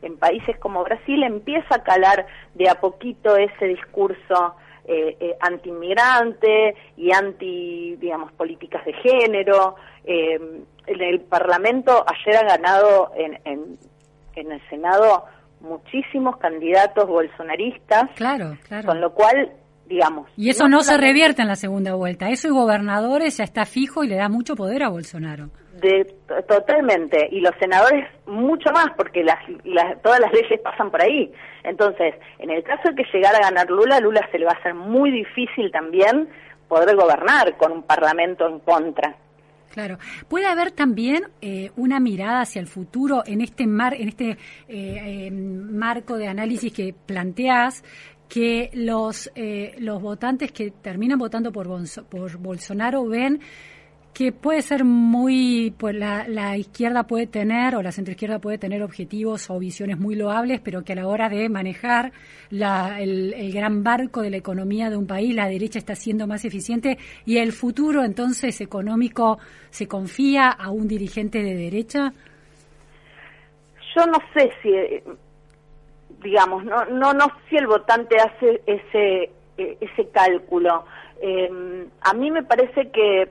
en 0.02 0.16
países 0.16 0.56
como 0.58 0.84
Brasil 0.84 1.24
empieza 1.24 1.74
a 1.74 1.82
calar 1.82 2.26
de 2.54 2.68
a 2.68 2.76
poquito 2.76 3.36
ese 3.36 3.66
discurso 3.66 4.54
eh, 4.84 5.16
eh, 5.20 5.36
anti-inmigrante 5.40 6.74
y 6.96 7.12
anti, 7.12 7.96
digamos, 7.96 8.32
políticas 8.32 8.82
de 8.86 8.94
género. 8.94 9.74
Eh, 10.04 10.62
en 10.88 11.02
el 11.02 11.20
Parlamento 11.20 12.04
ayer 12.06 12.36
ha 12.36 12.56
ganado 12.56 13.10
en, 13.14 13.38
en, 13.44 13.78
el 14.34 14.60
Senado 14.70 15.24
muchísimos 15.60 16.36
candidatos 16.36 17.06
bolsonaristas. 17.06 18.04
Claro, 18.14 18.56
claro. 18.68 18.86
Con 18.86 19.00
lo 19.00 19.12
cual, 19.12 19.50
digamos. 19.86 20.30
Y 20.36 20.50
eso 20.50 20.68
no, 20.68 20.82
se 20.82 20.96
revierte 20.96 21.42
en 21.42 21.48
la 21.48 21.56
segunda 21.56 21.94
vuelta. 21.94 22.28
Eso 22.28 22.46
y 22.46 22.52
gobernadores 22.52 23.36
ya 23.36 23.44
está 23.44 23.64
fijo 23.64 24.04
y 24.04 24.08
le 24.08 24.16
da 24.16 24.28
mucho 24.28 24.54
poder 24.54 24.84
a 24.84 24.90
Bolsonaro. 24.90 25.50
De, 25.80 26.04
totalmente. 26.46 27.28
Y 27.32 27.40
los 27.40 27.52
senadores 27.58 28.06
mucho 28.26 28.70
más, 28.72 28.88
porque 28.96 29.24
las, 29.24 29.38
todas 30.02 30.20
las 30.20 30.32
leyes 30.32 30.60
pasan 30.62 30.90
por 30.90 31.02
ahí. 31.02 31.32
Entonces, 31.64 32.14
en 32.38 32.50
el 32.50 32.62
caso 32.62 32.90
de 32.90 32.94
que 32.94 33.10
llegara 33.12 33.38
a 33.38 33.50
ganar 33.50 33.68
Lula, 33.68 33.98
Lula 33.98 34.26
se 34.30 34.38
le 34.38 34.44
va 34.44 34.52
a 34.52 34.58
hacer 34.60 34.74
muy 34.74 35.10
difícil 35.10 35.72
también 35.72 36.28
poder 36.68 36.94
gobernar 36.94 37.56
con 37.56 37.72
un 37.72 37.82
parlamento 37.82 38.46
en 38.46 38.60
contra. 38.60 39.16
Claro. 39.70 39.98
Puede 40.28 40.46
haber 40.46 40.70
también 40.70 41.24
eh, 41.40 41.70
una 41.76 42.00
mirada 42.00 42.40
hacia 42.40 42.60
el 42.60 42.66
futuro 42.66 43.22
en 43.26 43.40
este 43.40 43.66
mar, 43.66 43.94
en 43.94 44.08
este 44.08 44.38
eh, 44.68 45.26
em, 45.26 45.76
marco 45.76 46.16
de 46.16 46.26
análisis 46.26 46.72
que 46.72 46.94
planteas 46.94 47.84
que 48.28 48.70
los 48.74 49.30
eh, 49.34 49.74
los 49.78 50.02
votantes 50.02 50.52
que 50.52 50.70
terminan 50.70 51.18
votando 51.18 51.50
por, 51.50 51.66
por 52.08 52.36
Bolsonaro 52.38 53.06
ven 53.06 53.40
que 54.14 54.32
puede 54.32 54.62
ser 54.62 54.84
muy, 54.84 55.72
pues 55.78 55.94
la, 55.94 56.26
la, 56.26 56.56
izquierda 56.56 57.04
puede 57.04 57.26
tener 57.26 57.76
o 57.76 57.82
la 57.82 57.92
centroizquierda 57.92 58.40
puede 58.40 58.58
tener 58.58 58.82
objetivos 58.82 59.48
o 59.48 59.58
visiones 59.58 59.98
muy 59.98 60.16
loables, 60.16 60.60
pero 60.60 60.82
que 60.82 60.94
a 60.94 60.96
la 60.96 61.06
hora 61.06 61.28
de 61.28 61.48
manejar 61.48 62.12
la, 62.50 63.00
el, 63.00 63.32
el, 63.34 63.52
gran 63.52 63.84
barco 63.84 64.22
de 64.22 64.30
la 64.30 64.36
economía 64.36 64.90
de 64.90 64.96
un 64.96 65.06
país, 65.06 65.34
la 65.34 65.46
derecha 65.46 65.78
está 65.78 65.94
siendo 65.94 66.26
más 66.26 66.44
eficiente 66.44 66.98
y 67.26 67.38
el 67.38 67.52
futuro 67.52 68.02
entonces 68.02 68.60
económico 68.60 69.38
se 69.70 69.86
confía 69.86 70.48
a 70.48 70.70
un 70.70 70.88
dirigente 70.88 71.42
de 71.42 71.54
derecha. 71.54 72.12
Yo 73.94 74.06
no 74.06 74.18
sé 74.34 74.50
si, 74.62 74.70
digamos, 76.22 76.64
no, 76.64 76.84
no, 76.86 77.12
no 77.12 77.26
si 77.48 77.56
el 77.56 77.66
votante 77.66 78.16
hace 78.16 78.62
ese, 78.66 79.30
ese 79.56 80.08
cálculo. 80.10 80.84
Eh, 81.20 81.86
a 82.00 82.14
mí 82.14 82.30
me 82.30 82.42
parece 82.42 82.90
que 82.90 83.28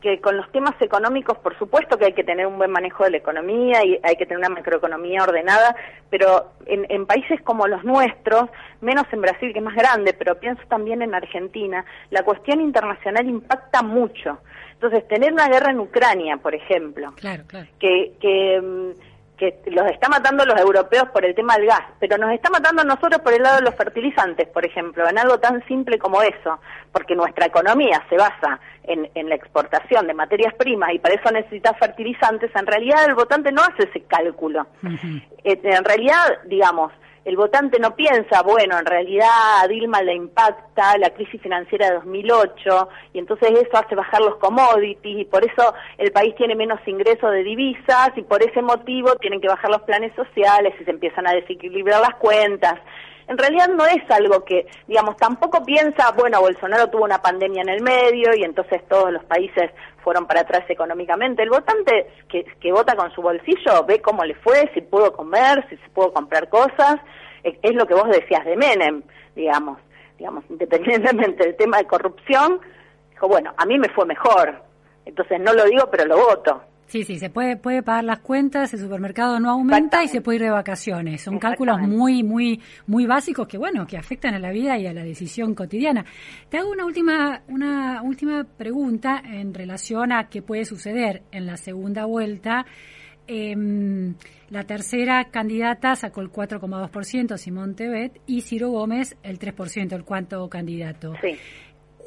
que 0.00 0.20
con 0.20 0.36
los 0.36 0.50
temas 0.50 0.74
económicos, 0.80 1.38
por 1.38 1.56
supuesto 1.58 1.98
que 1.98 2.06
hay 2.06 2.12
que 2.12 2.24
tener 2.24 2.46
un 2.46 2.58
buen 2.58 2.70
manejo 2.70 3.04
de 3.04 3.10
la 3.10 3.16
economía 3.18 3.84
y 3.84 3.98
hay 4.02 4.16
que 4.16 4.26
tener 4.26 4.38
una 4.38 4.48
macroeconomía 4.48 5.22
ordenada, 5.22 5.76
pero 6.08 6.52
en, 6.66 7.06
países 7.06 7.40
como 7.42 7.66
los 7.66 7.84
nuestros, 7.84 8.48
menos 8.80 9.04
en 9.12 9.20
Brasil 9.20 9.52
que 9.52 9.58
es 9.58 9.64
más 9.64 9.74
grande, 9.74 10.14
pero 10.14 10.38
pienso 10.38 10.62
también 10.68 11.02
en 11.02 11.14
Argentina, 11.14 11.84
la 12.10 12.22
cuestión 12.22 12.60
internacional 12.60 13.26
impacta 13.26 13.82
mucho. 13.82 14.38
Entonces, 14.72 15.06
tener 15.08 15.32
una 15.32 15.48
guerra 15.48 15.72
en 15.72 15.80
Ucrania, 15.80 16.38
por 16.38 16.54
ejemplo, 16.54 17.12
claro, 17.16 17.44
claro. 17.46 17.68
que, 17.78 18.12
que, 18.18 18.94
que 19.40 19.58
los 19.70 19.90
está 19.90 20.10
matando 20.10 20.44
los 20.44 20.60
europeos 20.60 21.08
por 21.08 21.24
el 21.24 21.34
tema 21.34 21.56
del 21.56 21.66
gas, 21.66 21.80
pero 21.98 22.18
nos 22.18 22.30
está 22.30 22.50
matando 22.50 22.82
a 22.82 22.84
nosotros 22.84 23.22
por 23.22 23.32
el 23.32 23.42
lado 23.42 23.56
de 23.56 23.62
los 23.62 23.74
fertilizantes, 23.74 24.46
por 24.48 24.66
ejemplo, 24.66 25.08
en 25.08 25.18
algo 25.18 25.40
tan 25.40 25.66
simple 25.66 25.98
como 25.98 26.20
eso, 26.20 26.60
porque 26.92 27.16
nuestra 27.16 27.46
economía 27.46 28.04
se 28.10 28.18
basa 28.18 28.60
en, 28.84 29.08
la 29.28 29.34
exportación 29.34 30.06
de 30.06 30.12
materias 30.12 30.52
primas 30.54 30.92
y 30.92 30.98
para 30.98 31.14
eso 31.14 31.30
necesita 31.30 31.72
fertilizantes, 31.74 32.50
en 32.54 32.66
realidad 32.66 33.06
el 33.06 33.14
votante 33.14 33.50
no 33.50 33.62
hace 33.62 33.88
ese 33.88 34.02
cálculo. 34.02 34.66
Eh, 35.42 35.58
en 35.62 35.84
realidad, 35.84 36.40
digamos, 36.44 36.92
el 37.24 37.36
votante 37.36 37.78
no 37.78 37.94
piensa, 37.94 38.42
bueno, 38.42 38.78
en 38.78 38.86
realidad 38.86 39.28
a 39.62 39.68
Dilma 39.68 40.02
le 40.02 40.14
impacta 40.14 40.96
la 40.98 41.10
crisis 41.10 41.40
financiera 41.42 41.88
de 41.88 41.94
2008 41.96 42.88
y 43.12 43.18
entonces 43.18 43.50
eso 43.50 43.76
hace 43.76 43.94
bajar 43.94 44.22
los 44.22 44.36
commodities 44.36 45.20
y 45.20 45.24
por 45.26 45.44
eso 45.44 45.74
el 45.98 46.12
país 46.12 46.34
tiene 46.36 46.54
menos 46.54 46.80
ingresos 46.86 47.30
de 47.32 47.42
divisas 47.42 48.10
y 48.16 48.22
por 48.22 48.42
ese 48.42 48.62
motivo 48.62 49.14
tienen 49.16 49.40
que 49.40 49.48
bajar 49.48 49.70
los 49.70 49.82
planes 49.82 50.14
sociales 50.14 50.74
y 50.80 50.84
se 50.84 50.90
empiezan 50.90 51.26
a 51.26 51.32
desequilibrar 51.32 52.00
las 52.00 52.14
cuentas 52.16 52.80
en 53.30 53.38
realidad 53.38 53.68
no 53.68 53.86
es 53.86 54.02
algo 54.10 54.44
que, 54.44 54.66
digamos, 54.88 55.16
tampoco 55.16 55.64
piensa, 55.64 56.10
bueno, 56.18 56.40
Bolsonaro 56.40 56.90
tuvo 56.90 57.04
una 57.04 57.22
pandemia 57.22 57.62
en 57.62 57.68
el 57.68 57.80
medio 57.80 58.34
y 58.34 58.42
entonces 58.42 58.82
todos 58.88 59.12
los 59.12 59.22
países 59.22 59.70
fueron 60.02 60.26
para 60.26 60.40
atrás 60.40 60.64
económicamente. 60.68 61.44
El 61.44 61.50
votante 61.50 62.10
que, 62.28 62.44
que 62.60 62.72
vota 62.72 62.96
con 62.96 63.12
su 63.12 63.22
bolsillo 63.22 63.84
ve 63.86 64.02
cómo 64.02 64.24
le 64.24 64.34
fue, 64.34 64.68
si 64.74 64.80
pudo 64.80 65.12
comer, 65.12 65.64
si 65.70 65.76
se 65.76 65.88
pudo 65.90 66.12
comprar 66.12 66.48
cosas. 66.48 66.96
Es 67.44 67.74
lo 67.76 67.86
que 67.86 67.94
vos 67.94 68.08
decías 68.08 68.44
de 68.44 68.56
Menem, 68.56 69.04
digamos, 69.36 69.78
digamos, 70.18 70.42
independientemente 70.50 71.44
del 71.44 71.56
tema 71.56 71.78
de 71.78 71.86
corrupción, 71.86 72.60
dijo, 73.10 73.28
bueno, 73.28 73.54
a 73.56 73.64
mí 73.64 73.78
me 73.78 73.90
fue 73.90 74.06
mejor. 74.06 74.60
Entonces 75.04 75.38
no 75.38 75.52
lo 75.52 75.66
digo, 75.66 75.88
pero 75.88 76.04
lo 76.04 76.16
voto. 76.18 76.62
Sí, 76.90 77.04
sí, 77.04 77.20
se 77.20 77.30
puede, 77.30 77.56
puede 77.56 77.84
pagar 77.84 78.02
las 78.02 78.18
cuentas, 78.18 78.74
el 78.74 78.80
supermercado 78.80 79.38
no 79.38 79.50
aumenta 79.50 80.02
y 80.02 80.08
se 80.08 80.20
puede 80.20 80.38
ir 80.38 80.42
de 80.42 80.50
vacaciones. 80.50 81.20
Son 81.22 81.38
cálculos 81.38 81.78
muy, 81.80 82.24
muy, 82.24 82.60
muy 82.88 83.06
básicos 83.06 83.46
que, 83.46 83.58
bueno, 83.58 83.86
que 83.86 83.96
afectan 83.96 84.34
a 84.34 84.40
la 84.40 84.50
vida 84.50 84.76
y 84.76 84.88
a 84.88 84.92
la 84.92 85.04
decisión 85.04 85.54
cotidiana. 85.54 86.04
Te 86.48 86.58
hago 86.58 86.68
una 86.68 86.84
última, 86.84 87.42
una 87.46 88.02
última 88.02 88.42
pregunta 88.42 89.22
en 89.24 89.54
relación 89.54 90.10
a 90.10 90.28
qué 90.28 90.42
puede 90.42 90.64
suceder 90.64 91.22
en 91.30 91.46
la 91.46 91.56
segunda 91.56 92.06
vuelta. 92.06 92.66
Em, 93.28 94.16
la 94.48 94.64
tercera 94.64 95.26
candidata 95.30 95.94
sacó 95.94 96.22
el 96.22 96.32
4,2%, 96.32 97.38
Simón 97.38 97.76
Tebet, 97.76 98.20
y 98.26 98.40
Ciro 98.40 98.70
Gómez 98.70 99.16
el 99.22 99.38
3%, 99.38 99.94
el 99.94 100.02
cuarto 100.02 100.48
candidato. 100.48 101.14
Sí. 101.22 101.36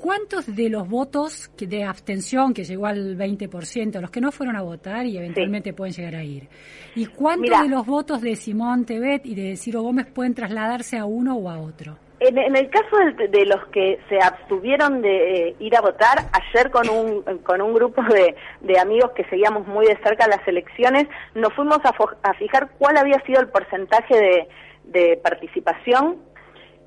¿Cuántos 0.03 0.53
de 0.53 0.69
los 0.69 0.89
votos 0.89 1.49
de 1.57 1.85
abstención, 1.85 2.53
que 2.53 2.65
llegó 2.65 2.87
al 2.87 3.17
20%, 3.17 4.01
los 4.01 4.11
que 4.11 4.19
no 4.19 4.33
fueron 4.33 4.57
a 4.57 4.61
votar 4.61 5.05
y 5.05 5.17
eventualmente 5.17 5.71
pueden 5.71 5.93
llegar 5.93 6.15
a 6.15 6.23
ir? 6.23 6.49
¿Y 6.93 7.05
cuántos 7.05 7.61
de 7.61 7.69
los 7.69 7.85
votos 7.85 8.21
de 8.21 8.35
Simón 8.35 8.83
Tebet 8.83 9.25
y 9.25 9.33
de 9.33 9.55
Ciro 9.55 9.81
Gómez 9.81 10.07
pueden 10.13 10.33
trasladarse 10.33 10.97
a 10.97 11.05
uno 11.05 11.37
o 11.37 11.49
a 11.49 11.57
otro? 11.57 11.97
En, 12.19 12.37
el 12.37 12.69
caso 12.69 12.97
de, 13.29 13.45
los 13.45 13.65
que 13.67 13.99
se 14.09 14.17
abstuvieron 14.21 15.01
de 15.01 15.49
eh, 15.49 15.55
ir 15.59 15.75
a 15.75 15.81
votar, 15.81 16.17
ayer 16.33 16.69
con 16.69 16.89
un, 16.89 17.21
con 17.39 17.61
un 17.61 17.73
grupo 17.73 18.01
de, 18.03 18.35
amigos 18.79 19.11
que 19.15 19.23
seguíamos 19.25 19.65
muy 19.67 19.85
de 19.85 19.97
cerca 20.03 20.27
las 20.27 20.45
elecciones, 20.45 21.07
nos 21.33 21.53
fuimos 21.53 21.79
a, 21.83 22.33
fijar 22.33 22.71
cuál 22.77 22.97
había 22.97 23.21
sido 23.25 23.39
el 23.39 23.47
porcentaje 23.47 24.47
de 24.83 25.17
participación 25.23 26.32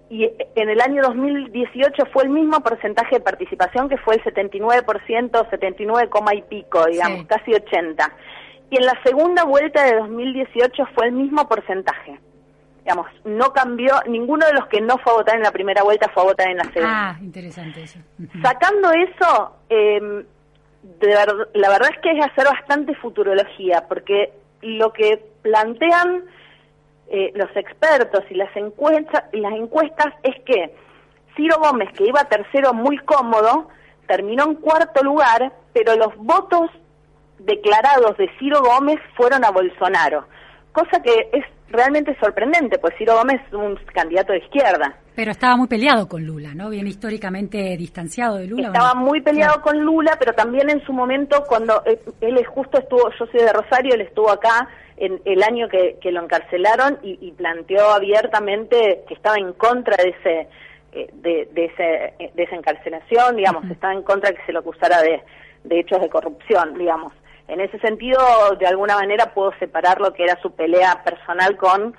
y 0.09 0.31
en 0.55 0.69
el 0.69 0.81
año 0.81 1.03
2018 1.03 2.05
fue 2.12 2.25
el 2.25 2.31
mismo 2.31 2.61
porcentaje 2.61 3.16
de 3.16 3.21
participación 3.21 3.88
que 3.88 3.97
fue 3.99 4.14
el 4.14 4.23
79%, 4.23 5.51
79, 5.51 6.11
y 6.35 6.42
pico, 6.42 6.85
digamos, 6.87 7.27
casi 7.27 7.53
80. 7.53 8.12
Y 8.71 8.77
en 8.79 8.87
la 8.87 9.01
segunda 9.05 9.45
vuelta 9.45 9.85
de 9.85 9.97
2018 9.97 10.85
fue 10.95 11.07
el 11.07 11.12
mismo 11.12 11.49
porcentaje. 11.49 12.21
Digamos, 12.85 13.09
no 13.25 13.53
cambió, 13.53 13.95
ninguno 14.07 14.47
de 14.47 14.53
los 14.53 14.66
que 14.69 14.81
no 14.81 14.97
fue 14.99 15.12
a 15.12 15.16
votar 15.16 15.37
en 15.37 15.42
la 15.42 15.51
primera 15.51 15.83
vuelta 15.83 16.09
fue 16.14 16.23
a 16.23 16.27
votar 16.27 16.49
en 16.51 16.59
la 16.59 16.64
segunda. 16.64 17.11
Ah, 17.11 17.16
interesante 17.21 17.83
eso. 17.83 17.99
Sacando 18.42 18.92
eso, 18.92 19.57
em, 19.69 20.25
la 21.01 21.69
verdad 21.69 21.90
es 21.92 22.01
que 22.01 22.12
es 22.12 22.25
hacer 22.25 22.45
bastante 22.45 22.95
futurología, 22.95 23.87
porque 23.88 24.33
lo 24.62 24.92
que 24.92 25.21
plantean 25.42 26.27
eh, 27.09 27.33
los 27.35 27.55
expertos 27.57 28.25
y 28.31 28.35
las 28.35 28.55
encuestas, 28.57 29.25
y 29.33 29.38
las 29.38 29.53
encuestas 29.53 30.14
es 30.23 30.35
que 30.45 30.75
Ciro 31.37 31.57
Gómez, 31.61 31.88
que 31.97 32.07
iba 32.07 32.25
tercero 32.25 32.73
muy 32.75 32.99
cómodo, 32.99 33.69
terminó 34.09 34.45
en 34.45 34.55
cuarto 34.57 35.05
lugar, 35.05 35.53
pero 35.73 35.97
los 35.97 36.16
votos 36.16 36.71
declarados 37.38 38.16
de 38.16 38.29
Ciro 38.38 38.61
Gómez 38.62 38.99
fueron 39.16 39.45
a 39.45 39.51
Bolsonaro, 39.51 40.25
cosa 40.73 41.01
que 41.03 41.29
es 41.33 41.45
realmente 41.69 42.16
sorprendente, 42.19 42.79
pues 42.79 42.95
Ciro 42.97 43.16
Gómez 43.16 43.40
es 43.47 43.53
un 43.53 43.77
candidato 43.92 44.33
de 44.33 44.38
izquierda. 44.38 44.97
Pero 45.14 45.31
estaba 45.31 45.57
muy 45.57 45.66
peleado 45.66 46.09
con 46.09 46.25
Lula, 46.25 46.55
¿no? 46.55 46.71
Bien 46.71 46.87
históricamente 46.87 47.77
distanciado 47.77 48.37
de 48.37 48.47
Lula. 48.47 48.69
Estaba 48.69 48.95
muy 48.95 49.21
peleado 49.21 49.62
con 49.62 49.79
Lula, 49.81 50.16
pero 50.19 50.33
también 50.35 50.71
en 50.71 50.85
su 50.85 50.92
momento 50.92 51.45
cuando 51.47 51.83
él, 51.85 51.99
él 52.21 52.45
justo 52.47 52.79
estuvo, 52.79 53.11
yo 53.19 53.27
soy 53.27 53.40
de 53.40 53.53
Rosario, 53.53 53.95
él 53.95 54.03
estuvo 54.03 54.31
acá 54.31 54.69
en 54.97 55.21
el 55.25 55.43
año 55.43 55.69
que, 55.69 55.99
lo 56.11 56.23
encarcelaron 56.23 56.99
y, 57.03 57.31
planteó 57.33 57.91
abiertamente 57.91 59.05
que 59.07 59.15
estaba 59.15 59.37
en 59.37 59.53
contra 59.53 59.97
de 60.03 60.11
ese 60.11 60.49
eh, 60.93 61.11
de, 61.13 61.65
ese, 61.65 62.33
de 62.35 62.43
esa 62.43 62.57
encarcelación, 62.57 63.37
digamos, 63.37 63.71
estaba 63.71 63.93
en 63.93 64.03
contra 64.03 64.31
de 64.31 64.37
que 64.37 64.47
se 64.47 64.53
lo 64.53 64.61
acusara 64.61 65.03
de, 65.03 65.23
de 65.65 65.81
hechos 65.81 66.01
de 66.01 66.09
corrupción, 66.09 66.79
digamos. 66.79 67.13
En 67.49 67.61
ese 67.61 67.79
sentido, 67.81 68.21
de 68.59 68.67
alguna 68.67 68.97
manera 68.97 69.33
puedo 69.35 69.53
separar 69.59 70.01
lo 70.01 70.13
que 70.13 70.25
era 70.25 70.41
su 70.41 70.53
pelea 70.53 71.03
personal 71.05 71.57
con 71.57 71.95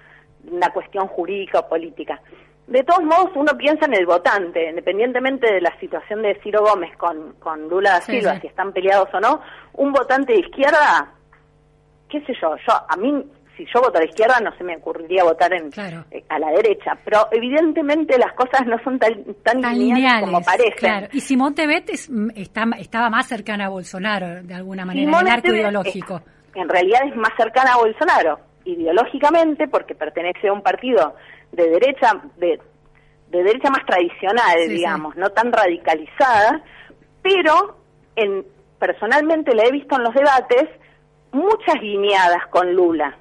una 0.49 0.69
cuestión 0.71 1.07
jurídica 1.07 1.59
o 1.59 1.69
política. 1.69 2.19
De 2.65 2.83
todos 2.83 3.03
modos, 3.03 3.31
uno 3.35 3.57
piensa 3.57 3.85
en 3.85 3.93
el 3.93 4.05
votante, 4.05 4.69
independientemente 4.69 5.53
de 5.53 5.61
la 5.61 5.77
situación 5.79 6.21
de 6.21 6.35
Ciro 6.41 6.63
Gómez 6.63 6.95
con, 6.97 7.33
con 7.39 7.69
Lula 7.69 7.91
da 7.91 8.01
Silva, 8.01 8.39
si 8.41 8.47
están 8.47 8.73
peleados 8.73 9.07
o 9.13 9.19
no, 9.21 9.41
un 9.73 9.93
votante 9.93 10.33
de 10.33 10.39
izquierda 10.39 11.13
qué 12.09 12.21
sé 12.21 12.33
yo, 12.41 12.55
yo 12.67 12.73
a 12.87 12.95
mí 12.97 13.23
si 13.57 13.65
yo 13.73 13.81
voto 13.81 13.97
a 13.97 14.01
la 14.01 14.05
izquierda 14.05 14.39
no 14.39 14.55
se 14.55 14.63
me 14.63 14.77
ocurriría 14.77 15.23
votar 15.23 15.51
en, 15.53 15.71
eh, 16.11 16.23
a 16.29 16.39
la 16.39 16.51
derecha, 16.51 16.97
pero 17.03 17.27
evidentemente 17.31 18.17
las 18.17 18.33
cosas 18.33 18.65
no 18.67 18.77
son 18.83 18.99
tan, 18.99 19.11
tan, 19.43 19.61
lineales, 19.77 20.25
como 20.25 20.41
parecen. 20.41 21.09
Y 21.11 21.19
Simón 21.19 21.55
Tebet 21.55 21.89
mm, 22.07 22.29
estaba 22.35 23.09
más 23.09 23.27
cercana 23.27 23.65
a 23.65 23.69
Bolsonaro, 23.69 24.43
de 24.43 24.53
alguna 24.53 24.85
manera, 24.85 25.09
en 25.09 25.27
el 25.27 25.33
arco 25.33 25.53
ideológico. 25.53 26.21
en 26.53 26.69
realidad 26.69 27.01
es 27.07 27.15
más 27.15 27.31
cercana 27.35 27.73
a 27.73 27.77
Bolsonaro, 27.77 28.39
ideológicamente, 28.63 29.67
porque 29.67 29.95
pertenece 29.95 30.47
a 30.49 30.53
un 30.53 30.61
partido 30.61 31.15
de 31.51 31.67
derecha, 31.67 32.13
de, 32.37 32.59
de 33.29 33.43
derecha 33.43 33.71
más 33.71 33.85
tradicional, 33.85 34.69
digamos, 34.69 35.15
no 35.15 35.29
tan 35.31 35.51
radicalizada, 35.51 36.61
pero 37.23 37.77
en, 38.15 38.45
personalmente 38.77 39.55
la 39.55 39.63
he 39.63 39.71
visto 39.71 39.95
en 39.95 40.03
los 40.03 40.13
debates 40.13 40.69
muchas 41.31 41.79
guiñadas 41.81 42.47
con 42.47 42.73
Lula, 42.73 43.17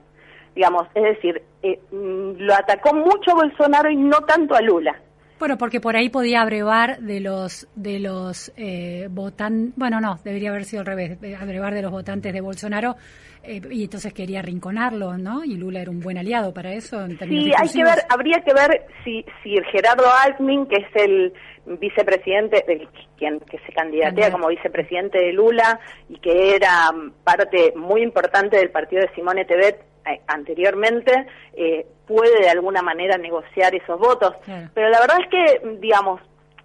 digamos, 0.54 0.86
es 0.94 1.02
decir, 1.02 1.42
eh, 1.62 1.80
mm, 1.90 2.38
lo 2.38 2.54
atacó 2.54 2.94
mucho 2.94 3.34
Bolsonaro 3.34 3.90
y 3.90 3.96
no 3.96 4.20
tanto 4.20 4.54
a 4.54 4.60
Lula. 4.60 5.00
Bueno, 5.38 5.58
porque 5.58 5.80
por 5.80 5.96
ahí 5.96 6.08
podía 6.08 6.40
abrevar 6.40 6.98
de 7.00 7.20
los 7.20 7.68
de 7.74 8.00
los 8.00 8.52
eh, 8.56 9.08
votantes, 9.10 9.74
bueno, 9.76 10.00
no, 10.00 10.18
debería 10.24 10.48
haber 10.48 10.64
sido 10.64 10.80
al 10.80 10.86
revés, 10.86 11.18
abrevar 11.38 11.74
de 11.74 11.82
los 11.82 11.90
votantes 11.90 12.32
de 12.32 12.40
Bolsonaro 12.40 12.96
eh, 13.42 13.60
y 13.70 13.84
entonces 13.84 14.14
quería 14.14 14.40
rinconarlo, 14.40 15.18
¿no? 15.18 15.44
Y 15.44 15.56
Lula 15.56 15.82
era 15.82 15.90
un 15.90 16.00
buen 16.00 16.16
aliado 16.16 16.54
para 16.54 16.72
eso. 16.72 17.06
sí, 17.06 17.52
hay 17.54 17.68
que 17.68 17.84
ver, 17.84 17.98
habría 18.08 18.40
que 18.40 18.54
ver 18.54 18.86
si 19.04 19.26
si 19.42 19.56
Gerardo 19.72 20.06
Altmin, 20.24 20.66
que 20.66 20.76
es 20.76 20.88
el 20.94 21.34
vicepresidente, 21.66 22.64
del, 22.66 22.88
quien 23.18 23.38
que 23.40 23.58
se 23.58 23.72
candidatea 23.72 24.30
como 24.30 24.48
vicepresidente 24.48 25.18
de 25.18 25.32
Lula 25.32 25.80
y 26.08 26.18
que 26.18 26.54
era 26.54 26.90
parte 27.24 27.74
muy 27.76 28.02
importante 28.02 28.56
del 28.56 28.70
partido 28.70 29.02
de 29.02 29.14
Simone 29.14 29.44
Tebet 29.44 29.95
anteriormente, 30.26 31.26
eh, 31.54 31.86
puede 32.06 32.42
de 32.42 32.50
alguna 32.50 32.82
manera 32.82 33.18
negociar 33.18 33.74
esos 33.74 33.98
votos. 33.98 34.34
Pero 34.74 34.88
la 34.88 35.00
verdad 35.00 35.18
es 35.22 35.28
que, 35.28 35.68
digamos, 35.80 36.20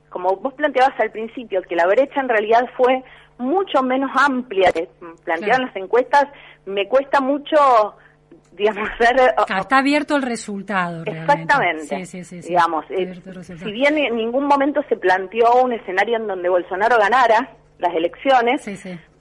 como 0.09 0.35
vos 0.35 0.53
planteabas 0.53 0.99
al 0.99 1.11
principio, 1.11 1.61
que 1.61 1.75
la 1.75 1.87
brecha 1.87 2.19
en 2.19 2.29
realidad 2.29 2.69
fue 2.75 3.03
mucho 3.37 3.81
menos 3.81 4.11
amplia 4.15 4.71
que 4.71 4.87
planteaban 5.23 5.65
las 5.65 5.75
encuestas, 5.75 6.25
me 6.65 6.87
cuesta 6.87 7.19
mucho 7.19 7.95
digamos, 8.51 8.89
está 8.99 9.77
abierto 9.77 10.15
el 10.15 10.21
resultado. 10.21 11.03
Exactamente. 11.05 12.05
Sí, 12.05 12.23
sí, 12.23 12.41
sí, 12.41 12.49
digamos, 12.49 12.85
eh, 12.89 13.19
si 13.57 13.71
bien 13.71 13.97
en 13.97 14.15
ningún 14.15 14.45
momento 14.45 14.81
se 14.89 14.97
planteó 14.97 15.63
un 15.63 15.73
escenario 15.73 16.17
en 16.17 16.27
donde 16.27 16.49
Bolsonaro 16.49 16.97
ganara 16.97 17.55
las 17.79 17.95
elecciones, 17.95 18.61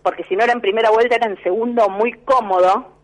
porque 0.03 0.25
si 0.25 0.37
no 0.37 0.45
era 0.45 0.53
en 0.53 0.61
primera 0.61 0.91
vuelta 0.91 1.17
era 1.17 1.29
en 1.29 1.43
segundo 1.43 1.89
muy 1.89 2.13
cómodo, 2.25 3.00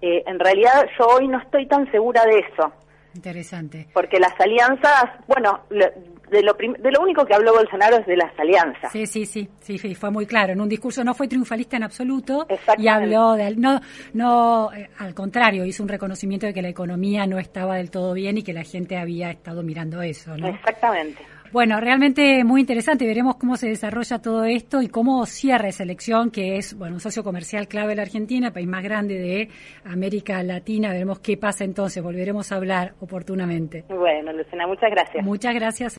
eh, 0.00 0.22
en 0.26 0.38
realidad 0.38 0.86
yo 0.98 1.06
hoy 1.06 1.28
no 1.28 1.38
estoy 1.38 1.66
tan 1.66 1.90
segura 1.90 2.24
de 2.24 2.38
eso. 2.40 2.72
Interesante. 3.14 3.86
Porque 3.92 4.18
las 4.18 4.38
alianzas, 4.40 5.04
bueno, 5.28 5.60
de 5.70 6.42
lo, 6.42 6.54
de 6.54 6.90
lo 6.90 7.00
único 7.00 7.24
que 7.24 7.34
habló 7.34 7.52
Bolsonaro 7.54 7.98
es 7.98 8.06
de 8.06 8.16
las 8.16 8.36
alianzas. 8.38 8.90
Sí, 8.90 9.06
sí, 9.06 9.24
sí, 9.24 9.48
sí, 9.60 9.94
fue 9.94 10.10
muy 10.10 10.26
claro. 10.26 10.52
En 10.52 10.60
un 10.60 10.68
discurso 10.68 11.04
no 11.04 11.14
fue 11.14 11.28
triunfalista 11.28 11.76
en 11.76 11.84
absoluto 11.84 12.46
y 12.76 12.88
habló 12.88 13.34
de, 13.34 13.54
no, 13.56 13.80
no, 14.14 14.72
eh, 14.72 14.90
al 14.98 15.14
contrario, 15.14 15.64
hizo 15.64 15.82
un 15.82 15.88
reconocimiento 15.88 16.46
de 16.46 16.54
que 16.54 16.62
la 16.62 16.68
economía 16.68 17.26
no 17.26 17.38
estaba 17.38 17.76
del 17.76 17.90
todo 17.90 18.14
bien 18.14 18.38
y 18.38 18.42
que 18.42 18.52
la 18.52 18.64
gente 18.64 18.96
había 18.96 19.30
estado 19.30 19.62
mirando 19.62 20.02
eso, 20.02 20.36
¿no? 20.36 20.48
Exactamente. 20.48 21.24
Bueno, 21.54 21.78
realmente 21.78 22.42
muy 22.42 22.62
interesante. 22.62 23.06
Veremos 23.06 23.36
cómo 23.36 23.56
se 23.56 23.68
desarrolla 23.68 24.18
todo 24.18 24.42
esto 24.42 24.82
y 24.82 24.88
cómo 24.88 25.24
cierra 25.24 25.68
esa 25.68 25.84
elección, 25.84 26.32
que 26.32 26.56
es 26.56 26.76
bueno 26.76 26.94
un 26.94 27.00
socio 27.00 27.22
comercial 27.22 27.68
clave 27.68 27.90
de 27.90 27.94
la 27.94 28.02
Argentina, 28.02 28.52
país 28.52 28.66
más 28.66 28.82
grande 28.82 29.14
de 29.20 29.48
América 29.84 30.42
Latina. 30.42 30.88
Veremos 30.90 31.20
qué 31.20 31.36
pasa 31.36 31.62
entonces. 31.62 32.02
Volveremos 32.02 32.50
a 32.50 32.56
hablar 32.56 32.94
oportunamente. 32.98 33.84
Bueno, 33.88 34.32
Lucena, 34.32 34.66
muchas 34.66 34.90
gracias. 34.90 35.24
Muchas 35.24 35.54
gracias. 35.54 35.92